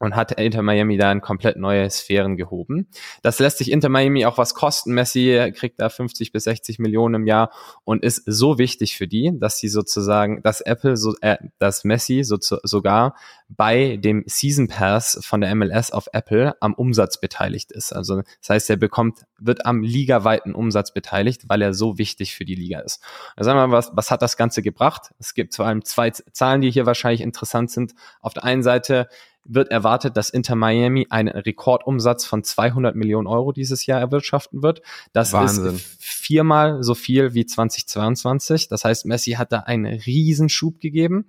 und 0.00 0.16
hat 0.16 0.32
Inter 0.32 0.62
Miami 0.62 0.96
da 0.96 1.12
in 1.12 1.20
komplett 1.20 1.56
neue 1.56 1.88
Sphären 1.90 2.36
gehoben. 2.36 2.88
Das 3.22 3.38
lässt 3.38 3.58
sich 3.58 3.70
Inter 3.70 3.90
Miami 3.90 4.24
auch 4.24 4.38
was 4.38 4.54
kosten. 4.54 4.92
Messi 4.92 5.52
kriegt 5.54 5.78
da 5.78 5.90
50 5.90 6.32
bis 6.32 6.44
60 6.44 6.78
Millionen 6.78 7.16
im 7.16 7.26
Jahr 7.26 7.50
und 7.84 8.02
ist 8.02 8.22
so 8.24 8.58
wichtig 8.58 8.96
für 8.96 9.06
die, 9.06 9.30
dass 9.38 9.58
sie 9.58 9.68
sozusagen, 9.68 10.42
dass 10.42 10.62
Apple 10.62 10.96
so, 10.96 11.14
äh, 11.20 11.36
dass 11.58 11.84
Messi 11.84 12.24
so, 12.24 12.38
sogar 12.40 13.14
bei 13.50 13.98
dem 13.98 14.24
Season 14.26 14.68
Pass 14.68 15.20
von 15.22 15.42
der 15.42 15.54
MLS 15.54 15.90
auf 15.90 16.08
Apple 16.12 16.56
am 16.60 16.72
Umsatz 16.72 17.20
beteiligt 17.20 17.70
ist. 17.70 17.92
Also 17.92 18.22
das 18.40 18.48
heißt, 18.48 18.70
er 18.70 18.76
bekommt, 18.76 19.26
wird 19.38 19.66
am 19.66 19.82
ligaweiten 19.82 20.54
Umsatz 20.54 20.94
beteiligt, 20.94 21.42
weil 21.48 21.60
er 21.60 21.74
so 21.74 21.98
wichtig 21.98 22.34
für 22.34 22.46
die 22.46 22.54
Liga 22.54 22.80
ist. 22.80 23.02
Also 23.36 23.48
sagen 23.48 23.58
wir 23.58 23.66
mal, 23.66 23.76
was, 23.76 23.90
was 23.94 24.10
hat 24.10 24.22
das 24.22 24.38
Ganze 24.38 24.62
gebracht? 24.62 25.12
Es 25.18 25.34
gibt 25.34 25.54
vor 25.54 25.66
allem 25.66 25.84
zwei 25.84 26.10
Zahlen, 26.10 26.62
die 26.62 26.70
hier 26.70 26.86
wahrscheinlich 26.86 27.20
interessant 27.20 27.70
sind. 27.70 27.92
Auf 28.22 28.32
der 28.32 28.44
einen 28.44 28.62
Seite 28.62 29.08
wird 29.52 29.70
erwartet, 29.70 30.16
dass 30.16 30.30
Inter 30.30 30.54
Miami 30.54 31.06
einen 31.10 31.28
Rekordumsatz 31.28 32.24
von 32.24 32.44
200 32.44 32.94
Millionen 32.94 33.26
Euro 33.26 33.52
dieses 33.52 33.84
Jahr 33.86 34.00
erwirtschaften 34.00 34.62
wird. 34.62 34.80
Das 35.12 35.32
Wahnsinn. 35.32 35.76
ist 35.76 35.86
viermal 35.98 36.82
so 36.82 36.94
viel 36.94 37.34
wie 37.34 37.44
2022. 37.44 38.68
Das 38.68 38.84
heißt, 38.84 39.06
Messi 39.06 39.32
hat 39.32 39.52
da 39.52 39.60
einen 39.60 39.86
Riesenschub 39.86 40.80
gegeben. 40.80 41.26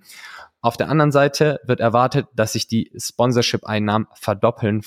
Auf 0.60 0.76
der 0.76 0.88
anderen 0.88 1.10
Seite 1.10 1.60
wird 1.64 1.80
erwartet, 1.80 2.28
dass 2.34 2.52
sich 2.52 2.68
die 2.68 2.92
Sponsorship-Einnahmen 2.96 4.06
verdoppeln 4.14 4.82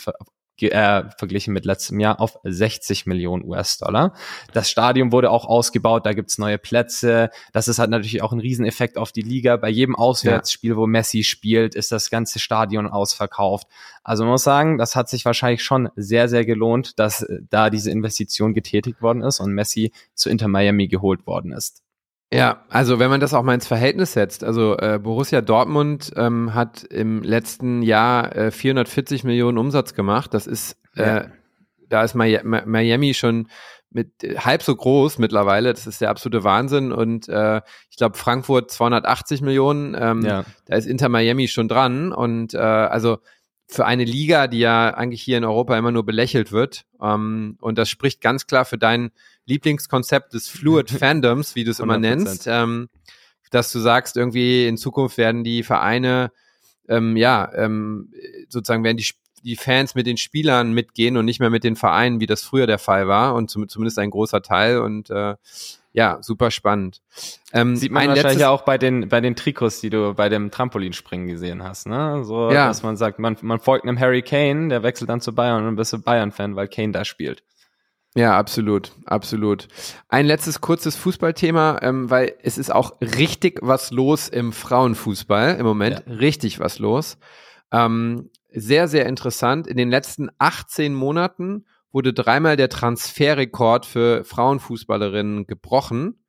äh, 0.61 1.03
verglichen 1.17 1.53
mit 1.53 1.65
letztem 1.65 1.99
Jahr 1.99 2.19
auf 2.19 2.37
60 2.43 3.05
Millionen 3.05 3.43
US-Dollar. 3.45 4.13
Das 4.53 4.69
Stadion 4.69 5.11
wurde 5.11 5.31
auch 5.31 5.45
ausgebaut, 5.45 6.05
da 6.05 6.13
gibt's 6.13 6.37
neue 6.37 6.57
Plätze. 6.57 7.29
Das 7.53 7.67
ist 7.67 7.79
halt 7.79 7.89
natürlich 7.89 8.21
auch 8.21 8.31
ein 8.31 8.39
Rieseneffekt 8.39 8.97
auf 8.97 9.11
die 9.11 9.21
Liga. 9.21 9.57
Bei 9.57 9.69
jedem 9.69 9.95
Auswärtsspiel, 9.95 10.71
ja. 10.71 10.77
wo 10.77 10.87
Messi 10.87 11.23
spielt, 11.23 11.75
ist 11.75 11.91
das 11.91 12.09
ganze 12.09 12.39
Stadion 12.39 12.87
ausverkauft. 12.87 13.67
Also 14.03 14.23
man 14.23 14.31
muss 14.31 14.43
sagen, 14.43 14.77
das 14.77 14.95
hat 14.95 15.09
sich 15.09 15.25
wahrscheinlich 15.25 15.63
schon 15.63 15.89
sehr, 15.95 16.29
sehr 16.29 16.45
gelohnt, 16.45 16.99
dass 16.99 17.23
äh, 17.23 17.39
da 17.49 17.69
diese 17.69 17.91
Investition 17.91 18.53
getätigt 18.53 19.01
worden 19.01 19.23
ist 19.23 19.39
und 19.39 19.53
Messi 19.53 19.91
zu 20.13 20.29
Inter 20.29 20.47
Miami 20.47 20.87
geholt 20.87 21.25
worden 21.27 21.51
ist. 21.51 21.84
Ja, 22.33 22.63
also 22.69 22.99
wenn 22.99 23.09
man 23.09 23.19
das 23.19 23.33
auch 23.33 23.43
mal 23.43 23.53
ins 23.53 23.67
Verhältnis 23.67 24.13
setzt, 24.13 24.43
also 24.43 24.77
äh, 24.77 24.99
Borussia 25.01 25.41
Dortmund 25.41 26.11
ähm, 26.15 26.53
hat 26.53 26.83
im 26.83 27.21
letzten 27.21 27.81
Jahr 27.81 28.35
äh, 28.35 28.51
440 28.51 29.23
Millionen 29.23 29.57
Umsatz 29.57 29.93
gemacht. 29.93 30.33
Das 30.33 30.47
ist, 30.47 30.77
äh, 30.95 31.05
ja. 31.05 31.25
da 31.87 32.03
ist 32.03 32.15
Miami 32.15 33.13
schon 33.13 33.47
mit 33.91 34.11
halb 34.37 34.61
so 34.61 34.75
groß 34.75 35.19
mittlerweile. 35.19 35.71
Das 35.71 35.87
ist 35.87 36.01
der 36.01 36.09
absolute 36.09 36.43
Wahnsinn. 36.43 36.91
Und 36.91 37.29
äh, 37.29 37.61
ich 37.89 37.95
glaube 37.95 38.17
Frankfurt 38.17 38.69
280 38.69 39.41
Millionen. 39.41 39.95
Ähm, 39.97 40.21
ja. 40.25 40.43
Da 40.65 40.75
ist 40.75 40.85
Inter 40.85 41.07
Miami 41.07 41.47
schon 41.47 41.69
dran. 41.69 42.11
Und 42.11 42.53
äh, 42.53 42.57
also 42.57 43.19
für 43.67 43.85
eine 43.85 44.03
Liga, 44.03 44.47
die 44.47 44.59
ja 44.59 44.93
eigentlich 44.93 45.21
hier 45.21 45.37
in 45.37 45.43
Europa 45.43 45.77
immer 45.77 45.91
nur 45.91 46.05
belächelt 46.05 46.51
wird. 46.51 46.85
Ähm, 47.01 47.57
und 47.61 47.77
das 47.77 47.89
spricht 47.89 48.21
ganz 48.21 48.47
klar 48.47 48.65
für 48.65 48.77
dein 48.77 49.11
Lieblingskonzept 49.45 50.33
des 50.33 50.47
Fluid 50.47 50.89
Fandoms, 50.91 51.55
wie 51.55 51.63
du 51.63 51.71
es 51.71 51.79
immer 51.79 51.97
nennst, 51.97 52.47
ähm, 52.47 52.89
dass 53.51 53.71
du 53.71 53.79
sagst, 53.79 54.17
irgendwie 54.17 54.67
in 54.67 54.77
Zukunft 54.77 55.17
werden 55.17 55.43
die 55.43 55.63
Vereine, 55.63 56.31
ähm, 56.87 57.15
ja, 57.17 57.51
ähm, 57.55 58.11
sozusagen 58.49 58.83
werden 58.83 58.97
die, 58.97 59.07
die 59.43 59.55
Fans 59.55 59.95
mit 59.95 60.07
den 60.07 60.17
Spielern 60.17 60.73
mitgehen 60.73 61.17
und 61.17 61.25
nicht 61.25 61.39
mehr 61.39 61.49
mit 61.49 61.63
den 61.63 61.75
Vereinen, 61.75 62.19
wie 62.19 62.25
das 62.27 62.43
früher 62.43 62.67
der 62.67 62.79
Fall 62.79 63.07
war 63.07 63.35
und 63.35 63.49
zum, 63.49 63.67
zumindest 63.67 63.99
ein 63.99 64.11
großer 64.11 64.41
Teil 64.41 64.79
und 64.79 65.09
äh, 65.09 65.35
ja, 65.95 66.17
super 66.21 66.51
spannend. 66.51 67.01
Ähm, 67.53 67.77
Sieht 67.77 67.89
man 67.89 68.09
wahrscheinlich 68.09 68.41
ja 68.41 68.49
auch 68.49 68.63
bei 68.63 68.77
den, 68.77 69.07
bei 69.07 69.21
den 69.21 69.37
Trikots, 69.37 69.79
die 69.79 69.89
du 69.89 70.13
bei 70.13 70.27
dem 70.27 70.51
Trampolinspringen 70.51 71.27
gesehen 71.27 71.63
hast, 71.63 71.87
ne? 71.87 72.25
So, 72.25 72.51
ja. 72.51 72.67
dass 72.67 72.83
man 72.83 72.97
sagt, 72.97 73.17
man, 73.17 73.37
man 73.41 73.61
folgt 73.61 73.85
einem 73.87 73.97
Harry 73.97 74.21
Kane, 74.21 74.67
der 74.67 74.83
wechselt 74.83 75.09
dann 75.09 75.21
zu 75.21 75.33
Bayern 75.33 75.59
und 75.59 75.65
dann 75.65 75.75
bist 75.77 75.93
du 75.93 75.99
Bayern-Fan, 76.01 76.57
weil 76.57 76.67
Kane 76.67 76.91
da 76.91 77.05
spielt. 77.05 77.43
Ja, 78.13 78.37
absolut, 78.37 78.91
absolut. 79.05 79.69
Ein 80.09 80.25
letztes 80.25 80.59
kurzes 80.59 80.97
Fußballthema, 80.97 81.79
ähm, 81.81 82.09
weil 82.09 82.33
es 82.43 82.57
ist 82.57 82.73
auch 82.73 82.99
richtig 82.99 83.59
was 83.61 83.91
los 83.91 84.27
im 84.27 84.51
Frauenfußball 84.51 85.55
im 85.55 85.65
Moment, 85.65 86.03
ja. 86.05 86.13
richtig 86.13 86.59
was 86.59 86.77
los. 86.77 87.17
Ähm, 87.71 88.31
sehr, 88.51 88.89
sehr 88.89 89.05
interessant. 89.05 89.65
In 89.65 89.77
den 89.77 89.89
letzten 89.89 90.29
18 90.39 90.93
Monaten 90.93 91.65
wurde 91.95 92.11
dreimal 92.11 92.57
der 92.57 92.67
Transferrekord 92.67 93.85
für 93.85 94.25
Frauenfußballerinnen 94.25 95.47
gebrochen. 95.47 96.19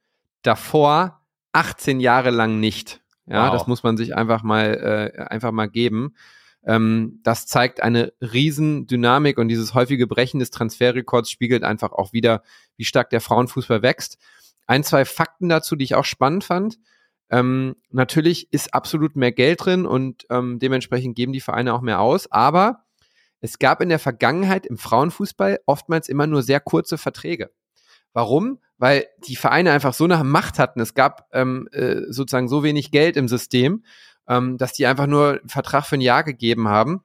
Davor 0.42 1.22
18 1.50 1.98
Jahre 1.98 2.30
lang 2.30 2.60
nicht. 2.60 3.02
Ja, 3.26 3.46
wow. 3.46 3.52
das 3.52 3.66
muss 3.66 3.82
man 3.82 3.96
sich 3.96 4.14
einfach 4.14 4.44
mal, 4.44 5.12
äh, 5.16 5.22
einfach 5.24 5.50
mal 5.50 5.66
geben. 5.66 6.14
Ähm, 6.64 7.18
das 7.24 7.48
zeigt 7.48 7.82
eine 7.82 8.12
riesen 8.20 8.86
Dynamik 8.86 9.38
und 9.38 9.48
dieses 9.48 9.74
häufige 9.74 10.06
Brechen 10.06 10.38
des 10.38 10.52
Transferrekords 10.52 11.32
spiegelt 11.32 11.64
einfach 11.64 11.90
auch 11.90 12.12
wieder, 12.12 12.44
wie 12.76 12.84
stark 12.84 13.10
der 13.10 13.20
Frauenfußball 13.20 13.82
wächst. 13.82 14.18
Ein, 14.68 14.84
zwei 14.84 15.04
Fakten 15.04 15.48
dazu, 15.48 15.74
die 15.74 15.82
ich 15.82 15.96
auch 15.96 16.04
spannend 16.04 16.44
fand. 16.44 16.78
Ähm, 17.28 17.74
natürlich 17.90 18.52
ist 18.52 18.72
absolut 18.72 19.16
mehr 19.16 19.32
Geld 19.32 19.64
drin 19.64 19.84
und 19.84 20.26
ähm, 20.30 20.60
dementsprechend 20.60 21.16
geben 21.16 21.32
die 21.32 21.40
Vereine 21.40 21.74
auch 21.74 21.80
mehr 21.80 22.00
aus, 22.00 22.30
aber 22.30 22.85
es 23.40 23.58
gab 23.58 23.80
in 23.80 23.88
der 23.88 23.98
Vergangenheit 23.98 24.66
im 24.66 24.78
Frauenfußball 24.78 25.60
oftmals 25.66 26.08
immer 26.08 26.26
nur 26.26 26.42
sehr 26.42 26.60
kurze 26.60 26.98
Verträge. 26.98 27.50
Warum? 28.12 28.60
Weil 28.78 29.06
die 29.26 29.36
Vereine 29.36 29.72
einfach 29.72 29.94
so 29.94 30.04
eine 30.04 30.22
Macht 30.24 30.58
hatten. 30.58 30.80
Es 30.80 30.94
gab 30.94 31.28
ähm, 31.32 31.68
äh, 31.72 32.02
sozusagen 32.08 32.48
so 32.48 32.62
wenig 32.62 32.90
Geld 32.90 33.16
im 33.16 33.28
System, 33.28 33.84
ähm, 34.26 34.56
dass 34.58 34.72
die 34.72 34.86
einfach 34.86 35.06
nur 35.06 35.40
einen 35.40 35.48
Vertrag 35.48 35.84
für 35.84 35.96
ein 35.96 36.00
Jahr 36.00 36.24
gegeben 36.24 36.68
haben. 36.68 37.02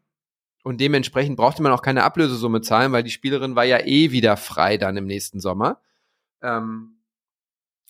Und 0.63 0.79
dementsprechend 0.79 1.37
brauchte 1.37 1.63
man 1.63 1.71
auch 1.71 1.81
keine 1.81 2.03
Ablösesumme 2.03 2.61
zahlen, 2.61 2.91
weil 2.91 3.03
die 3.03 3.09
Spielerin 3.09 3.55
war 3.55 3.65
ja 3.65 3.79
eh 3.79 4.11
wieder 4.11 4.37
frei 4.37 4.77
dann 4.77 4.95
im 4.95 5.05
nächsten 5.05 5.39
Sommer. 5.39 5.81
Ähm, 6.41 7.01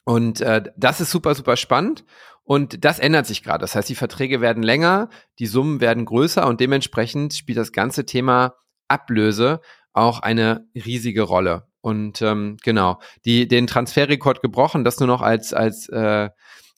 und 0.03 0.41
äh, 0.41 0.63
das 0.75 0.99
ist 0.99 1.11
super, 1.11 1.35
super 1.35 1.57
spannend. 1.57 2.03
Und 2.43 2.83
das 2.83 2.99
ändert 2.99 3.27
sich 3.27 3.43
gerade. 3.43 3.61
Das 3.61 3.75
heißt, 3.75 3.89
die 3.89 3.95
Verträge 3.95 4.41
werden 4.41 4.63
länger, 4.63 5.09
die 5.39 5.45
Summen 5.45 5.79
werden 5.79 6.05
größer 6.05 6.45
und 6.47 6.59
dementsprechend 6.59 7.33
spielt 7.33 7.57
das 7.57 7.71
ganze 7.71 8.05
Thema 8.05 8.55
Ablöse 8.87 9.61
auch 9.93 10.19
eine 10.19 10.67
riesige 10.75 11.23
Rolle. 11.23 11.67
Und 11.81 12.21
ähm, 12.21 12.57
genau, 12.63 12.99
die, 13.25 13.47
den 13.47 13.67
Transferrekord 13.67 14.41
gebrochen, 14.41 14.83
das 14.83 14.99
nur 14.99 15.07
noch 15.07 15.21
als, 15.21 15.53
als, 15.53 15.89
äh, 15.89 16.29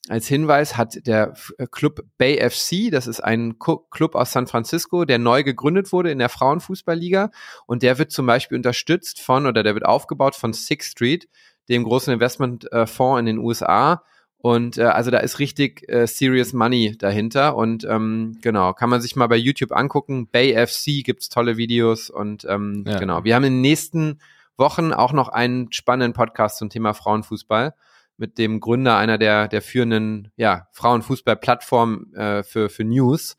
als 0.08 0.26
Hinweis 0.26 0.76
hat 0.76 1.06
der 1.06 1.34
äh, 1.58 1.66
Club 1.70 2.00
Bay 2.18 2.38
FC, 2.38 2.90
das 2.90 3.06
ist 3.06 3.20
ein 3.20 3.58
Club 3.58 4.14
aus 4.14 4.32
San 4.32 4.46
Francisco, 4.46 5.04
der 5.04 5.18
neu 5.18 5.42
gegründet 5.42 5.92
wurde 5.92 6.10
in 6.10 6.18
der 6.18 6.30
Frauenfußballliga 6.30 7.30
und 7.66 7.82
der 7.82 7.98
wird 7.98 8.12
zum 8.12 8.26
Beispiel 8.26 8.56
unterstützt 8.56 9.20
von 9.20 9.46
oder 9.46 9.62
der 9.62 9.74
wird 9.74 9.84
aufgebaut 9.84 10.34
von 10.34 10.54
Sixth 10.54 10.92
Street, 10.92 11.28
dem 11.68 11.84
großen 11.84 12.12
Investmentfonds 12.12 13.20
in 13.20 13.26
den 13.26 13.38
USA. 13.38 14.02
Und 14.44 14.76
äh, 14.76 14.82
also 14.82 15.10
da 15.10 15.20
ist 15.20 15.38
richtig 15.38 15.88
äh, 15.88 16.06
serious 16.06 16.52
money 16.52 16.98
dahinter. 16.98 17.56
Und 17.56 17.84
ähm, 17.84 18.36
genau, 18.42 18.74
kann 18.74 18.90
man 18.90 19.00
sich 19.00 19.16
mal 19.16 19.26
bei 19.26 19.36
YouTube 19.36 19.72
angucken. 19.72 20.28
Bay 20.30 20.54
FC 20.54 21.02
gibt's 21.02 21.30
tolle 21.30 21.56
Videos 21.56 22.10
und 22.10 22.44
ähm, 22.46 22.84
ja. 22.86 22.98
genau. 22.98 23.24
Wir 23.24 23.36
haben 23.36 23.44
in 23.44 23.54
den 23.54 23.60
nächsten 23.62 24.18
Wochen 24.58 24.92
auch 24.92 25.14
noch 25.14 25.30
einen 25.30 25.72
spannenden 25.72 26.12
Podcast 26.12 26.58
zum 26.58 26.68
Thema 26.68 26.92
Frauenfußball 26.92 27.72
mit 28.18 28.36
dem 28.36 28.60
Gründer 28.60 28.98
einer 28.98 29.16
der, 29.16 29.48
der 29.48 29.62
führenden 29.62 30.30
ja, 30.36 30.68
Frauenfußball-Plattformen 30.72 32.12
äh, 32.12 32.42
für, 32.42 32.68
für 32.68 32.84
News. 32.84 33.38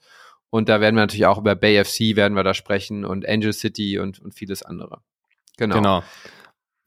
Und 0.50 0.70
da 0.70 0.82
werden 0.82 0.96
wir 0.96 1.02
natürlich 1.02 1.28
auch 1.28 1.38
über 1.38 1.54
Bay 1.54 1.86
FC 1.86 2.16
werden 2.16 2.34
wir 2.34 2.44
da 2.44 2.56
sprechen 2.56 3.06
und 3.06 3.30
Angel 3.30 3.54
City 3.54 4.00
und, 4.00 4.20
und 4.20 4.34
vieles 4.34 4.64
andere. 4.64 5.02
Genau. 5.58 5.76
genau. 5.76 6.04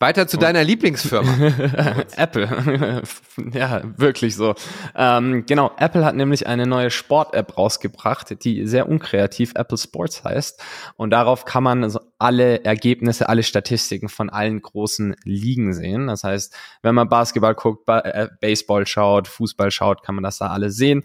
Weiter 0.00 0.28
zu 0.28 0.36
deiner 0.36 0.62
Lieblingsfirma. 0.62 1.28
Apple. 2.16 3.02
ja, 3.52 3.82
wirklich 3.96 4.36
so. 4.36 4.54
Ähm, 4.94 5.44
genau, 5.44 5.72
Apple 5.76 6.04
hat 6.04 6.14
nämlich 6.14 6.46
eine 6.46 6.66
neue 6.66 6.90
Sport-App 6.90 7.58
rausgebracht, 7.58 8.44
die 8.44 8.66
sehr 8.68 8.88
unkreativ 8.88 9.52
Apple 9.56 9.76
Sports 9.76 10.22
heißt. 10.22 10.62
Und 10.96 11.10
darauf 11.10 11.44
kann 11.44 11.64
man 11.64 11.82
also 11.82 12.00
alle 12.18 12.64
Ergebnisse, 12.64 13.28
alle 13.28 13.42
Statistiken 13.42 14.08
von 14.08 14.30
allen 14.30 14.62
großen 14.62 15.16
Ligen 15.24 15.74
sehen. 15.74 16.06
Das 16.06 16.22
heißt, 16.22 16.54
wenn 16.82 16.94
man 16.94 17.08
Basketball 17.08 17.56
guckt, 17.56 17.88
äh, 17.88 18.28
Baseball 18.40 18.86
schaut, 18.86 19.26
Fußball 19.26 19.72
schaut, 19.72 20.04
kann 20.04 20.14
man 20.14 20.22
das 20.22 20.38
da 20.38 20.48
alles 20.48 20.76
sehen. 20.76 21.04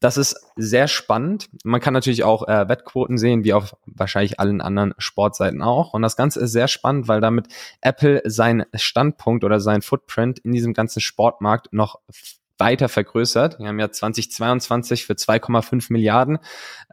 Das 0.00 0.18
ist 0.18 0.36
sehr 0.56 0.88
spannend. 0.88 1.48
Man 1.64 1.80
kann 1.80 1.94
natürlich 1.94 2.22
auch 2.22 2.46
äh, 2.46 2.68
Wettquoten 2.68 3.16
sehen, 3.16 3.44
wie 3.44 3.54
auf 3.54 3.76
wahrscheinlich 3.86 4.38
allen 4.38 4.60
anderen 4.60 4.94
Sportseiten 4.98 5.62
auch. 5.62 5.94
Und 5.94 6.02
das 6.02 6.16
Ganze 6.16 6.40
ist 6.40 6.52
sehr 6.52 6.68
spannend, 6.68 7.08
weil 7.08 7.20
damit 7.20 7.48
Apple 7.80 8.22
seinen 8.26 8.66
Standpunkt 8.74 9.42
oder 9.42 9.58
sein 9.58 9.80
Footprint 9.80 10.38
in 10.40 10.52
diesem 10.52 10.74
ganzen 10.74 11.00
Sportmarkt 11.00 11.72
noch 11.72 11.98
weiter 12.58 12.88
vergrößert. 12.88 13.58
Wir 13.58 13.68
haben 13.68 13.78
ja 13.78 13.90
2022 13.90 15.04
für 15.04 15.12
2,5 15.14 15.92
Milliarden 15.92 16.38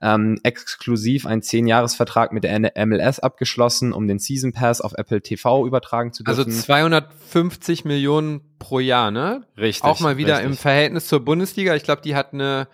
ähm, 0.02 0.40
exklusiv 0.44 1.26
einen 1.26 1.42
10-Jahres-Vertrag 1.42 2.34
mit 2.34 2.44
der 2.44 2.74
MLS 2.86 3.20
abgeschlossen, 3.20 3.94
um 3.94 4.08
den 4.08 4.20
Season 4.20 4.52
Pass 4.52 4.82
auf 4.82 4.94
Apple 4.94 5.22
TV 5.22 5.66
übertragen 5.66 6.12
zu 6.12 6.24
also 6.26 6.44
dürfen. 6.44 6.58
Also 6.58 6.66
250 6.66 7.86
Millionen 7.86 8.42
pro 8.60 8.80
Jahr, 8.80 9.12
ne? 9.12 9.46
Richtig. 9.58 9.84
Auch 9.84 10.00
mal 10.00 10.18
wieder 10.18 10.36
richtig. 10.36 10.52
im 10.52 10.58
Verhältnis 10.58 11.08
zur 11.08 11.22
Bundesliga. 11.24 11.76
Ich 11.76 11.84
glaube, 11.84 12.02
die 12.02 12.16
hat 12.16 12.34
eine 12.34 12.68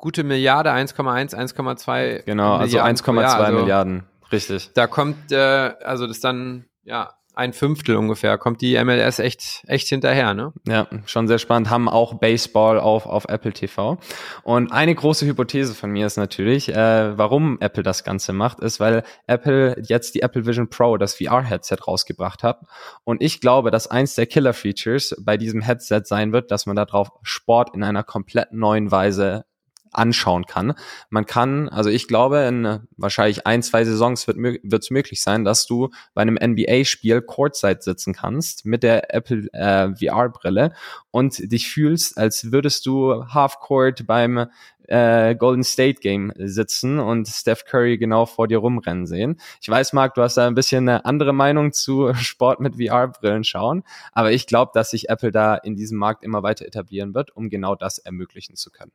gute 0.00 0.24
Milliarde, 0.24 0.70
1,1, 0.70 1.34
1,2. 1.34 2.24
Genau, 2.24 2.56
also 2.56 2.80
1,2 2.80 3.24
also, 3.24 3.58
Milliarden, 3.58 4.04
richtig. 4.32 4.70
Da 4.74 4.86
kommt, 4.86 5.30
äh, 5.32 5.36
also 5.36 6.06
das 6.06 6.20
dann, 6.20 6.64
ja, 6.82 7.14
ein 7.34 7.52
Fünftel 7.52 7.96
ungefähr, 7.96 8.36
kommt 8.38 8.60
die 8.60 8.82
MLS 8.84 9.18
echt, 9.18 9.62
echt 9.66 9.88
hinterher, 9.88 10.34
ne? 10.34 10.52
Ja, 10.66 10.88
schon 11.06 11.28
sehr 11.28 11.38
spannend. 11.38 11.70
Haben 11.70 11.88
auch 11.88 12.14
Baseball 12.14 12.78
auf, 12.78 13.06
auf 13.06 13.24
Apple 13.28 13.52
TV. 13.52 13.98
Und 14.42 14.72
eine 14.72 14.94
große 14.94 15.26
Hypothese 15.26 15.74
von 15.74 15.90
mir 15.90 16.06
ist 16.06 16.16
natürlich, 16.16 16.68
äh, 16.68 17.16
warum 17.16 17.58
Apple 17.60 17.82
das 17.82 18.04
Ganze 18.04 18.32
macht, 18.32 18.60
ist, 18.60 18.80
weil 18.80 19.04
Apple 19.26 19.80
jetzt 19.82 20.16
die 20.16 20.22
Apple 20.22 20.44
Vision 20.44 20.68
Pro, 20.68 20.96
das 20.96 21.14
VR-Headset 21.14 21.76
rausgebracht 21.86 22.42
hat. 22.42 22.60
Und 23.04 23.22
ich 23.22 23.40
glaube, 23.40 23.70
dass 23.70 23.86
eins 23.86 24.16
der 24.16 24.26
Killer-Features 24.26 25.16
bei 25.20 25.36
diesem 25.36 25.62
Headset 25.62 26.02
sein 26.04 26.32
wird, 26.32 26.50
dass 26.50 26.66
man 26.66 26.76
darauf 26.76 27.10
Sport 27.22 27.74
in 27.74 27.84
einer 27.84 28.02
komplett 28.02 28.52
neuen 28.52 28.90
Weise 28.90 29.44
anschauen 29.92 30.46
kann. 30.46 30.74
Man 31.08 31.26
kann, 31.26 31.68
also 31.68 31.90
ich 31.90 32.08
glaube, 32.08 32.38
in 32.40 32.64
äh, 32.64 32.80
wahrscheinlich 32.96 33.46
ein, 33.46 33.62
zwei 33.62 33.84
Saisons 33.84 34.26
wird 34.26 34.82
es 34.82 34.90
möglich 34.90 35.22
sein, 35.22 35.44
dass 35.44 35.66
du 35.66 35.90
bei 36.14 36.22
einem 36.22 36.38
NBA-Spiel 36.40 37.22
Courtside 37.22 37.80
sitzen 37.80 38.14
kannst 38.14 38.64
mit 38.64 38.82
der 38.82 39.14
Apple 39.14 39.48
äh, 39.52 39.94
VR-Brille 39.94 40.72
und 41.10 41.52
dich 41.52 41.68
fühlst, 41.68 42.18
als 42.18 42.52
würdest 42.52 42.86
du 42.86 43.24
Half-Court 43.26 44.06
beim 44.06 44.46
äh, 44.90 45.36
Golden 45.36 45.62
State 45.62 46.00
Game 46.00 46.32
sitzen 46.36 46.98
und 46.98 47.28
Steph 47.28 47.64
Curry 47.64 47.96
genau 47.96 48.26
vor 48.26 48.48
dir 48.48 48.58
rumrennen 48.58 49.06
sehen. 49.06 49.40
Ich 49.62 49.68
weiß, 49.68 49.92
Marc, 49.92 50.14
du 50.14 50.22
hast 50.22 50.36
da 50.36 50.46
ein 50.46 50.54
bisschen 50.54 50.88
eine 50.88 51.04
andere 51.04 51.32
Meinung 51.32 51.72
zu 51.72 52.12
Sport 52.14 52.60
mit 52.60 52.76
VR-Brillen 52.76 53.44
schauen, 53.44 53.84
aber 54.12 54.32
ich 54.32 54.46
glaube, 54.46 54.72
dass 54.74 54.90
sich 54.90 55.08
Apple 55.08 55.30
da 55.30 55.54
in 55.54 55.76
diesem 55.76 55.98
Markt 55.98 56.24
immer 56.24 56.42
weiter 56.42 56.66
etablieren 56.66 57.14
wird, 57.14 57.34
um 57.36 57.48
genau 57.48 57.74
das 57.76 57.98
ermöglichen 57.98 58.56
zu 58.56 58.70
können. 58.70 58.92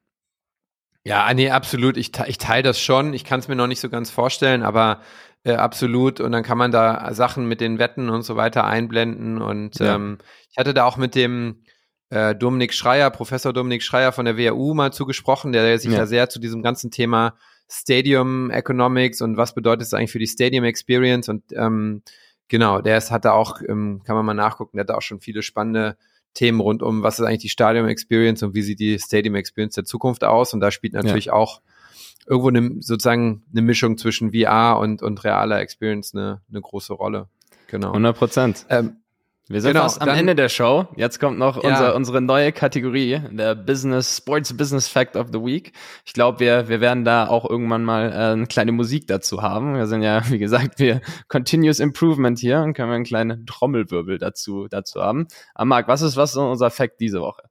Ja, 1.05 1.31
nee, 1.33 1.51
absolut. 1.51 1.97
Ich, 1.97 2.11
ich 2.25 2.37
teile 2.39 2.63
das 2.63 2.79
schon. 2.79 3.13
Ich 3.13 3.23
kann 3.23 3.39
es 3.39 3.47
mir 3.47 3.55
noch 3.55 3.67
nicht 3.67 3.79
so 3.79 3.89
ganz 3.89 4.09
vorstellen, 4.09 4.63
aber 4.63 5.01
äh, 5.43 5.53
absolut. 5.53 6.19
Und 6.19 6.31
dann 6.31 6.43
kann 6.43 6.57
man 6.57 6.71
da 6.71 7.13
Sachen 7.13 7.47
mit 7.47 7.61
den 7.61 7.77
Wetten 7.77 8.09
und 8.09 8.23
so 8.23 8.35
weiter 8.35 8.65
einblenden. 8.65 9.39
Und 9.39 9.77
ja. 9.79 9.95
ähm, 9.95 10.17
ich 10.49 10.57
hatte 10.57 10.73
da 10.73 10.85
auch 10.85 10.97
mit 10.97 11.13
dem 11.13 11.63
äh, 12.09 12.33
Dominik 12.33 12.73
Schreier, 12.73 13.11
Professor 13.11 13.53
Dominik 13.53 13.83
Schreier 13.83 14.11
von 14.11 14.25
der 14.25 14.35
WHU 14.35 14.73
mal 14.73 14.91
zugesprochen, 14.91 15.51
der 15.51 15.77
sich 15.77 15.91
ja. 15.91 15.99
ja 15.99 16.05
sehr 16.07 16.27
zu 16.27 16.39
diesem 16.39 16.63
ganzen 16.63 16.89
Thema 16.89 17.35
Stadium 17.69 18.49
Economics 18.49 19.21
und 19.21 19.37
was 19.37 19.53
bedeutet 19.53 19.83
es 19.83 19.93
eigentlich 19.93 20.11
für 20.11 20.19
die 20.19 20.27
Stadium 20.27 20.63
Experience 20.63 21.29
und 21.29 21.43
ähm, 21.53 22.03
genau, 22.47 22.81
der 22.81 22.97
ist, 22.97 23.11
hat 23.11 23.25
da 23.25 23.31
auch, 23.31 23.59
ähm, 23.67 24.01
kann 24.05 24.15
man 24.15 24.25
mal 24.25 24.33
nachgucken, 24.33 24.77
der 24.77 24.83
hat 24.83 24.89
da 24.89 24.95
auch 24.95 25.01
schon 25.01 25.19
viele 25.19 25.41
spannende 25.41 25.97
Themen 26.35 26.59
rund 26.59 26.83
um, 26.83 27.01
was 27.01 27.19
ist 27.19 27.25
eigentlich 27.25 27.41
die 27.41 27.49
Stadium 27.49 27.87
Experience 27.87 28.43
und 28.43 28.53
wie 28.53 28.61
sieht 28.61 28.79
die 28.79 28.99
Stadium 28.99 29.33
Experience 29.35 29.75
der 29.75 29.85
Zukunft 29.85 30.23
aus 30.23 30.53
und 30.53 30.59
da 30.59 30.69
spielt 30.69 30.93
natürlich 30.93 31.25
ja. 31.25 31.33
auch 31.33 31.61
irgendwo 32.27 32.49
eine, 32.49 32.81
sozusagen 32.81 33.43
eine 33.51 33.61
Mischung 33.61 33.97
zwischen 33.97 34.31
VR 34.33 34.77
und, 34.79 35.01
und 35.01 35.23
realer 35.23 35.59
Experience 35.59 36.13
eine, 36.13 36.41
eine 36.49 36.61
große 36.61 36.93
Rolle. 36.93 37.29
Genau. 37.67 37.87
100 37.87 38.17
Prozent. 38.17 38.65
Ähm, 38.69 38.97
wir 39.47 39.61
sind 39.61 39.73
genau, 39.73 39.83
fast 39.83 40.01
am 40.01 40.09
Ende 40.09 40.33
der 40.33 40.49
Show. 40.49 40.87
Jetzt 40.95 41.19
kommt 41.19 41.37
noch 41.37 41.63
ja. 41.63 41.69
unser, 41.69 41.95
unsere 41.95 42.19
neue 42.19 42.51
Kategorie, 42.51 43.21
der 43.29 43.53
Business, 43.53 44.17
Sports 44.17 44.57
Business 44.57 44.87
Fact 44.87 45.15
of 45.15 45.27
the 45.31 45.39
Week. 45.39 45.71
Ich 46.03 46.13
glaube, 46.13 46.39
wir, 46.39 46.67
wir 46.67 46.81
werden 46.81 47.05
da 47.05 47.27
auch 47.27 47.47
irgendwann 47.47 47.83
mal 47.83 48.11
äh, 48.11 48.15
eine 48.33 48.47
kleine 48.47 48.71
Musik 48.71 49.05
dazu 49.05 49.43
haben. 49.43 49.75
Wir 49.75 49.85
sind 49.85 50.01
ja, 50.01 50.21
wie 50.29 50.39
gesagt, 50.39 50.79
wir 50.79 51.01
Continuous 51.27 51.79
Improvement 51.79 52.39
hier 52.39 52.61
und 52.61 52.73
können 52.73 52.89
wir 52.89 52.95
einen 52.95 53.05
kleinen 53.05 53.45
Trommelwirbel 53.45 54.17
dazu, 54.17 54.67
dazu 54.67 55.01
haben. 55.01 55.27
Aber 55.53 55.65
Marc, 55.65 55.87
was 55.87 56.01
ist, 56.01 56.17
was 56.17 56.31
ist 56.31 56.37
unser 56.37 56.71
Fact 56.71 56.99
diese 56.99 57.21
Woche? 57.21 57.43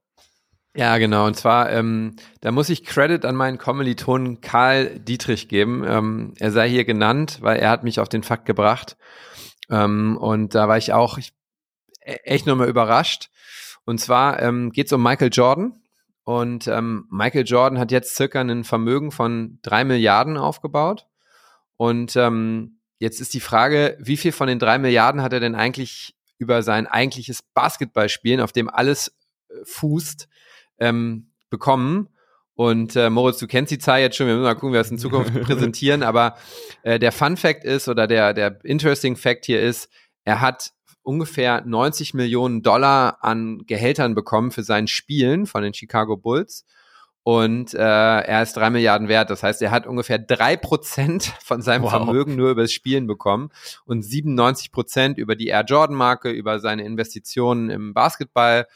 Ja, 0.75 0.97
genau. 0.97 1.25
Und 1.25 1.37
zwar, 1.37 1.71
ähm, 1.71 2.17
da 2.41 2.51
muss 2.51 2.69
ich 2.69 2.83
Credit 2.83 3.23
an 3.23 3.35
meinen 3.35 3.57
Kommilitonen 3.57 4.41
Karl 4.41 4.99
Dietrich 4.99 5.47
geben. 5.47 5.85
Ähm, 5.87 6.33
er 6.39 6.51
sei 6.51 6.69
hier 6.69 6.83
genannt, 6.83 7.37
weil 7.39 7.57
er 7.57 7.69
hat 7.69 7.85
mich 7.85 8.01
auf 8.01 8.09
den 8.09 8.23
Fakt 8.23 8.45
gebracht. 8.45 8.97
Ähm, 9.69 10.17
und 10.17 10.53
da 10.53 10.67
war 10.67 10.77
ich 10.77 10.91
auch, 10.91 11.17
ich 11.17 11.31
echt 12.05 12.45
nochmal 12.45 12.69
überrascht. 12.69 13.29
Und 13.85 13.99
zwar 13.99 14.41
ähm, 14.41 14.71
geht 14.71 14.87
es 14.87 14.93
um 14.93 15.03
Michael 15.03 15.29
Jordan. 15.31 15.79
Und 16.23 16.67
ähm, 16.67 17.07
Michael 17.11 17.45
Jordan 17.45 17.77
hat 17.77 17.91
jetzt 17.91 18.15
circa 18.15 18.41
ein 18.41 18.63
Vermögen 18.63 19.11
von 19.11 19.59
drei 19.61 19.83
Milliarden 19.83 20.37
aufgebaut. 20.37 21.05
Und 21.77 22.15
ähm, 22.15 22.79
jetzt 22.99 23.21
ist 23.21 23.33
die 23.33 23.39
Frage, 23.39 23.97
wie 23.99 24.17
viel 24.17 24.31
von 24.31 24.47
den 24.47 24.59
drei 24.59 24.77
Milliarden 24.79 25.21
hat 25.21 25.33
er 25.33 25.39
denn 25.39 25.55
eigentlich 25.55 26.15
über 26.37 26.63
sein 26.63 26.87
eigentliches 26.87 27.43
Basketballspielen, 27.53 28.41
auf 28.41 28.51
dem 28.51 28.69
alles 28.69 29.09
äh, 29.49 29.53
fußt, 29.65 30.27
ähm, 30.79 31.31
bekommen? 31.49 32.09
Und 32.55 32.95
äh, 32.95 33.09
Moritz, 33.09 33.37
du 33.37 33.47
kennst 33.47 33.71
die 33.71 33.79
Zahl 33.79 33.99
jetzt 33.99 34.15
schon, 34.15 34.27
wir 34.27 34.33
müssen 34.33 34.45
mal 34.45 34.55
gucken, 34.55 34.69
wie 34.69 34.75
wir 34.75 34.79
das 34.79 34.91
in 34.91 34.97
Zukunft 34.97 35.33
präsentieren, 35.43 36.03
aber 36.03 36.37
äh, 36.83 36.97
der 36.97 37.11
Fun 37.11 37.35
Fact 37.37 37.65
ist 37.65 37.89
oder 37.89 38.07
der, 38.07 38.33
der 38.33 38.63
Interesting 38.63 39.17
Fact 39.17 39.45
hier 39.45 39.61
ist, 39.61 39.89
er 40.23 40.39
hat 40.41 40.71
ungefähr 41.05 41.63
90 41.65 42.13
Millionen 42.13 42.61
Dollar 42.61 43.23
an 43.23 43.63
Gehältern 43.65 44.15
bekommen 44.15 44.51
für 44.51 44.63
sein 44.63 44.87
Spielen 44.87 45.45
von 45.45 45.63
den 45.63 45.73
Chicago 45.73 46.17
Bulls. 46.17 46.65
Und 47.23 47.73
äh, 47.73 47.79
er 47.79 48.43
ist 48.43 48.55
drei 48.55 48.69
Milliarden 48.69 49.07
wert. 49.07 49.31
Das 49.31 49.41
heißt, 49.41 49.59
er 49.63 49.71
hat 49.71 49.87
ungefähr 49.87 50.19
drei 50.19 50.57
Prozent 50.57 51.23
von 51.43 51.61
seinem 51.61 51.83
wow. 51.83 51.89
Vermögen 51.89 52.35
nur 52.35 52.51
über 52.51 52.61
das 52.61 52.71
Spielen 52.71 53.07
bekommen 53.07 53.49
und 53.85 54.03
97 54.03 54.71
Prozent 54.71 55.17
über 55.17 55.35
die 55.35 55.47
Air 55.47 55.65
Jordan 55.65 55.95
Marke, 55.95 56.29
über 56.29 56.59
seine 56.59 56.85
Investitionen 56.85 57.71
im 57.71 57.93
Basketball 57.95 58.67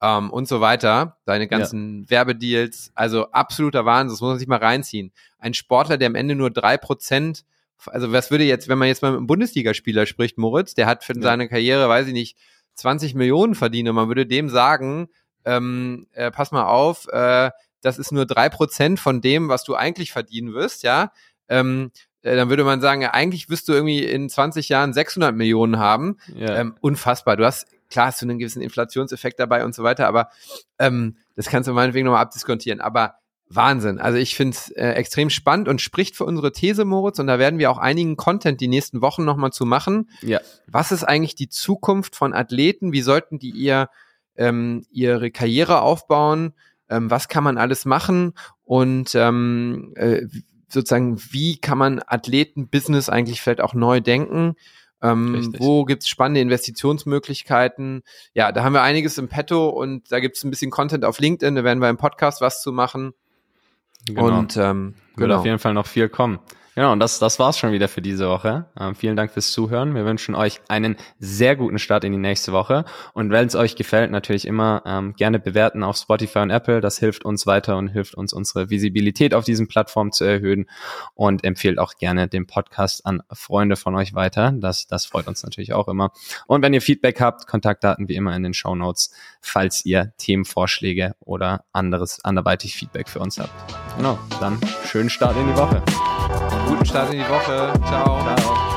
ähm, 0.00 0.30
und 0.30 0.48
so 0.48 0.60
weiter, 0.60 1.18
seine 1.26 1.48
ganzen 1.48 2.04
ja. 2.04 2.10
Werbedeals. 2.10 2.92
Also 2.94 3.30
absoluter 3.32 3.84
Wahnsinn. 3.84 4.14
Das 4.14 4.20
muss 4.20 4.30
man 4.30 4.38
sich 4.38 4.48
mal 4.48 4.56
reinziehen. 4.56 5.12
Ein 5.38 5.52
Sportler, 5.52 5.98
der 5.98 6.06
am 6.06 6.14
Ende 6.14 6.34
nur 6.34 6.50
drei 6.50 6.78
Prozent 6.78 7.44
also 7.86 8.12
was 8.12 8.30
würde 8.30 8.44
jetzt, 8.44 8.68
wenn 8.68 8.78
man 8.78 8.88
jetzt 8.88 9.02
mal 9.02 9.10
mit 9.10 9.18
einem 9.18 9.26
Bundesligaspieler 9.26 10.06
spricht, 10.06 10.38
Moritz, 10.38 10.74
der 10.74 10.86
hat 10.86 11.04
für 11.04 11.14
ja. 11.14 11.22
seine 11.22 11.48
Karriere, 11.48 11.88
weiß 11.88 12.06
ich 12.08 12.12
nicht, 12.12 12.36
20 12.74 13.14
Millionen 13.14 13.54
verdient 13.54 13.88
und 13.88 13.94
man 13.94 14.08
würde 14.08 14.26
dem 14.26 14.48
sagen, 14.48 15.08
ähm, 15.44 16.06
äh, 16.12 16.30
pass 16.30 16.52
mal 16.52 16.66
auf, 16.66 17.08
äh, 17.08 17.50
das 17.80 17.98
ist 17.98 18.12
nur 18.12 18.26
drei 18.26 18.48
Prozent 18.48 19.00
von 19.00 19.20
dem, 19.20 19.48
was 19.48 19.64
du 19.64 19.74
eigentlich 19.74 20.12
verdienen 20.12 20.52
wirst, 20.52 20.82
ja, 20.82 21.12
ähm, 21.48 21.90
äh, 22.22 22.36
dann 22.36 22.50
würde 22.50 22.64
man 22.64 22.80
sagen, 22.80 23.02
ja, 23.02 23.12
eigentlich 23.12 23.48
wirst 23.48 23.68
du 23.68 23.72
irgendwie 23.72 24.04
in 24.04 24.28
20 24.28 24.68
Jahren 24.68 24.92
600 24.92 25.34
Millionen 25.34 25.78
haben. 25.78 26.18
Ja. 26.34 26.56
Ähm, 26.56 26.74
unfassbar. 26.80 27.36
Du 27.36 27.44
hast, 27.44 27.66
klar 27.90 28.06
hast 28.06 28.20
du 28.20 28.26
einen 28.26 28.38
gewissen 28.38 28.62
Inflationseffekt 28.62 29.38
dabei 29.38 29.64
und 29.64 29.74
so 29.74 29.82
weiter, 29.82 30.06
aber 30.08 30.30
ähm, 30.78 31.16
das 31.36 31.48
kannst 31.48 31.68
du 31.68 31.72
meinetwegen 31.72 32.06
nochmal 32.06 32.22
abdiskontieren. 32.22 32.80
Aber 32.80 33.14
Wahnsinn. 33.50 33.98
Also 33.98 34.18
ich 34.18 34.34
finde 34.34 34.56
es 34.56 34.70
äh, 34.70 34.90
extrem 34.90 35.30
spannend 35.30 35.68
und 35.68 35.80
spricht 35.80 36.16
für 36.16 36.24
unsere 36.24 36.52
These, 36.52 36.84
Moritz. 36.84 37.18
Und 37.18 37.26
da 37.26 37.38
werden 37.38 37.58
wir 37.58 37.70
auch 37.70 37.78
einigen 37.78 38.16
Content 38.16 38.60
die 38.60 38.68
nächsten 38.68 39.00
Wochen 39.00 39.24
nochmal 39.24 39.52
zu 39.52 39.64
machen. 39.64 40.10
Ja. 40.20 40.40
Was 40.66 40.92
ist 40.92 41.04
eigentlich 41.04 41.34
die 41.34 41.48
Zukunft 41.48 42.14
von 42.14 42.34
Athleten? 42.34 42.92
Wie 42.92 43.00
sollten 43.00 43.38
die 43.38 43.50
ihr 43.50 43.88
ähm, 44.36 44.84
ihre 44.90 45.30
Karriere 45.30 45.80
aufbauen? 45.80 46.52
Ähm, 46.90 47.10
was 47.10 47.28
kann 47.28 47.44
man 47.44 47.58
alles 47.58 47.84
machen? 47.84 48.34
Und 48.64 49.14
ähm, 49.14 49.92
äh, 49.96 50.26
sozusagen, 50.68 51.18
wie 51.30 51.58
kann 51.58 51.78
man 51.78 52.02
Athleten-Business 52.06 53.08
eigentlich 53.08 53.40
vielleicht 53.40 53.62
auch 53.62 53.74
neu 53.74 54.00
denken? 54.00 54.56
Ähm, 55.00 55.54
wo 55.58 55.84
gibt's 55.84 56.08
spannende 56.08 56.40
Investitionsmöglichkeiten? 56.40 58.02
Ja, 58.34 58.52
da 58.52 58.64
haben 58.64 58.72
wir 58.72 58.82
einiges 58.82 59.16
im 59.16 59.28
Petto 59.28 59.68
und 59.68 60.10
da 60.10 60.18
gibt's 60.18 60.42
ein 60.42 60.50
bisschen 60.50 60.70
Content 60.70 61.04
auf 61.04 61.20
LinkedIn, 61.20 61.54
da 61.54 61.64
werden 61.64 61.80
wir 61.80 61.88
im 61.88 61.96
Podcast 61.96 62.40
was 62.40 62.62
zu 62.62 62.72
machen. 62.72 63.14
Genau. 64.06 64.38
Und 64.38 64.56
ähm, 64.56 64.94
wird 65.16 65.28
genau. 65.28 65.38
auf 65.38 65.44
jeden 65.44 65.58
Fall 65.58 65.74
noch 65.74 65.86
viel 65.86 66.08
kommen. 66.08 66.38
Genau, 66.78 66.92
und 66.92 67.00
das, 67.00 67.18
das 67.18 67.40
war's 67.40 67.58
schon 67.58 67.72
wieder 67.72 67.88
für 67.88 68.00
diese 68.02 68.28
Woche. 68.28 68.66
Ähm, 68.78 68.94
vielen 68.94 69.16
Dank 69.16 69.32
fürs 69.32 69.50
Zuhören. 69.50 69.96
Wir 69.96 70.04
wünschen 70.04 70.36
euch 70.36 70.60
einen 70.68 70.94
sehr 71.18 71.56
guten 71.56 71.80
Start 71.80 72.04
in 72.04 72.12
die 72.12 72.18
nächste 72.18 72.52
Woche. 72.52 72.84
Und 73.14 73.32
wenn 73.32 73.48
es 73.48 73.56
euch 73.56 73.74
gefällt, 73.74 74.12
natürlich 74.12 74.46
immer 74.46 74.84
ähm, 74.86 75.14
gerne 75.16 75.40
bewerten 75.40 75.82
auf 75.82 75.96
Spotify 75.96 76.38
und 76.38 76.50
Apple. 76.50 76.80
Das 76.80 76.96
hilft 76.96 77.24
uns 77.24 77.48
weiter 77.48 77.76
und 77.78 77.88
hilft 77.88 78.14
uns, 78.14 78.32
unsere 78.32 78.70
Visibilität 78.70 79.34
auf 79.34 79.44
diesen 79.44 79.66
Plattformen 79.66 80.12
zu 80.12 80.22
erhöhen. 80.22 80.66
Und 81.14 81.42
empfehlt 81.42 81.80
auch 81.80 81.94
gerne 81.96 82.28
den 82.28 82.46
Podcast 82.46 83.04
an 83.04 83.24
Freunde 83.32 83.74
von 83.74 83.96
euch 83.96 84.14
weiter. 84.14 84.52
Das, 84.54 84.86
das 84.86 85.04
freut 85.04 85.26
uns 85.26 85.42
natürlich 85.42 85.72
auch 85.72 85.88
immer. 85.88 86.12
Und 86.46 86.62
wenn 86.62 86.74
ihr 86.74 86.80
Feedback 86.80 87.20
habt, 87.20 87.48
Kontaktdaten 87.48 88.08
wie 88.08 88.14
immer 88.14 88.36
in 88.36 88.44
den 88.44 88.54
Show 88.54 88.76
Notes, 88.76 89.10
falls 89.40 89.84
ihr 89.84 90.12
Themenvorschläge 90.18 91.16
oder 91.18 91.64
anderes, 91.72 92.24
anderweitig 92.24 92.76
Feedback 92.76 93.08
für 93.08 93.18
uns 93.18 93.40
habt. 93.40 93.50
Genau, 93.96 94.16
dann 94.38 94.60
schönen 94.84 95.10
Start 95.10 95.36
in 95.36 95.48
die 95.48 95.56
Woche. 95.56 95.82
Guten 96.68 96.84
Start 96.84 97.12
in 97.12 97.18
die 97.18 97.28
Woche. 97.28 97.72
Ciao. 97.88 98.20
Ciao. 98.36 98.67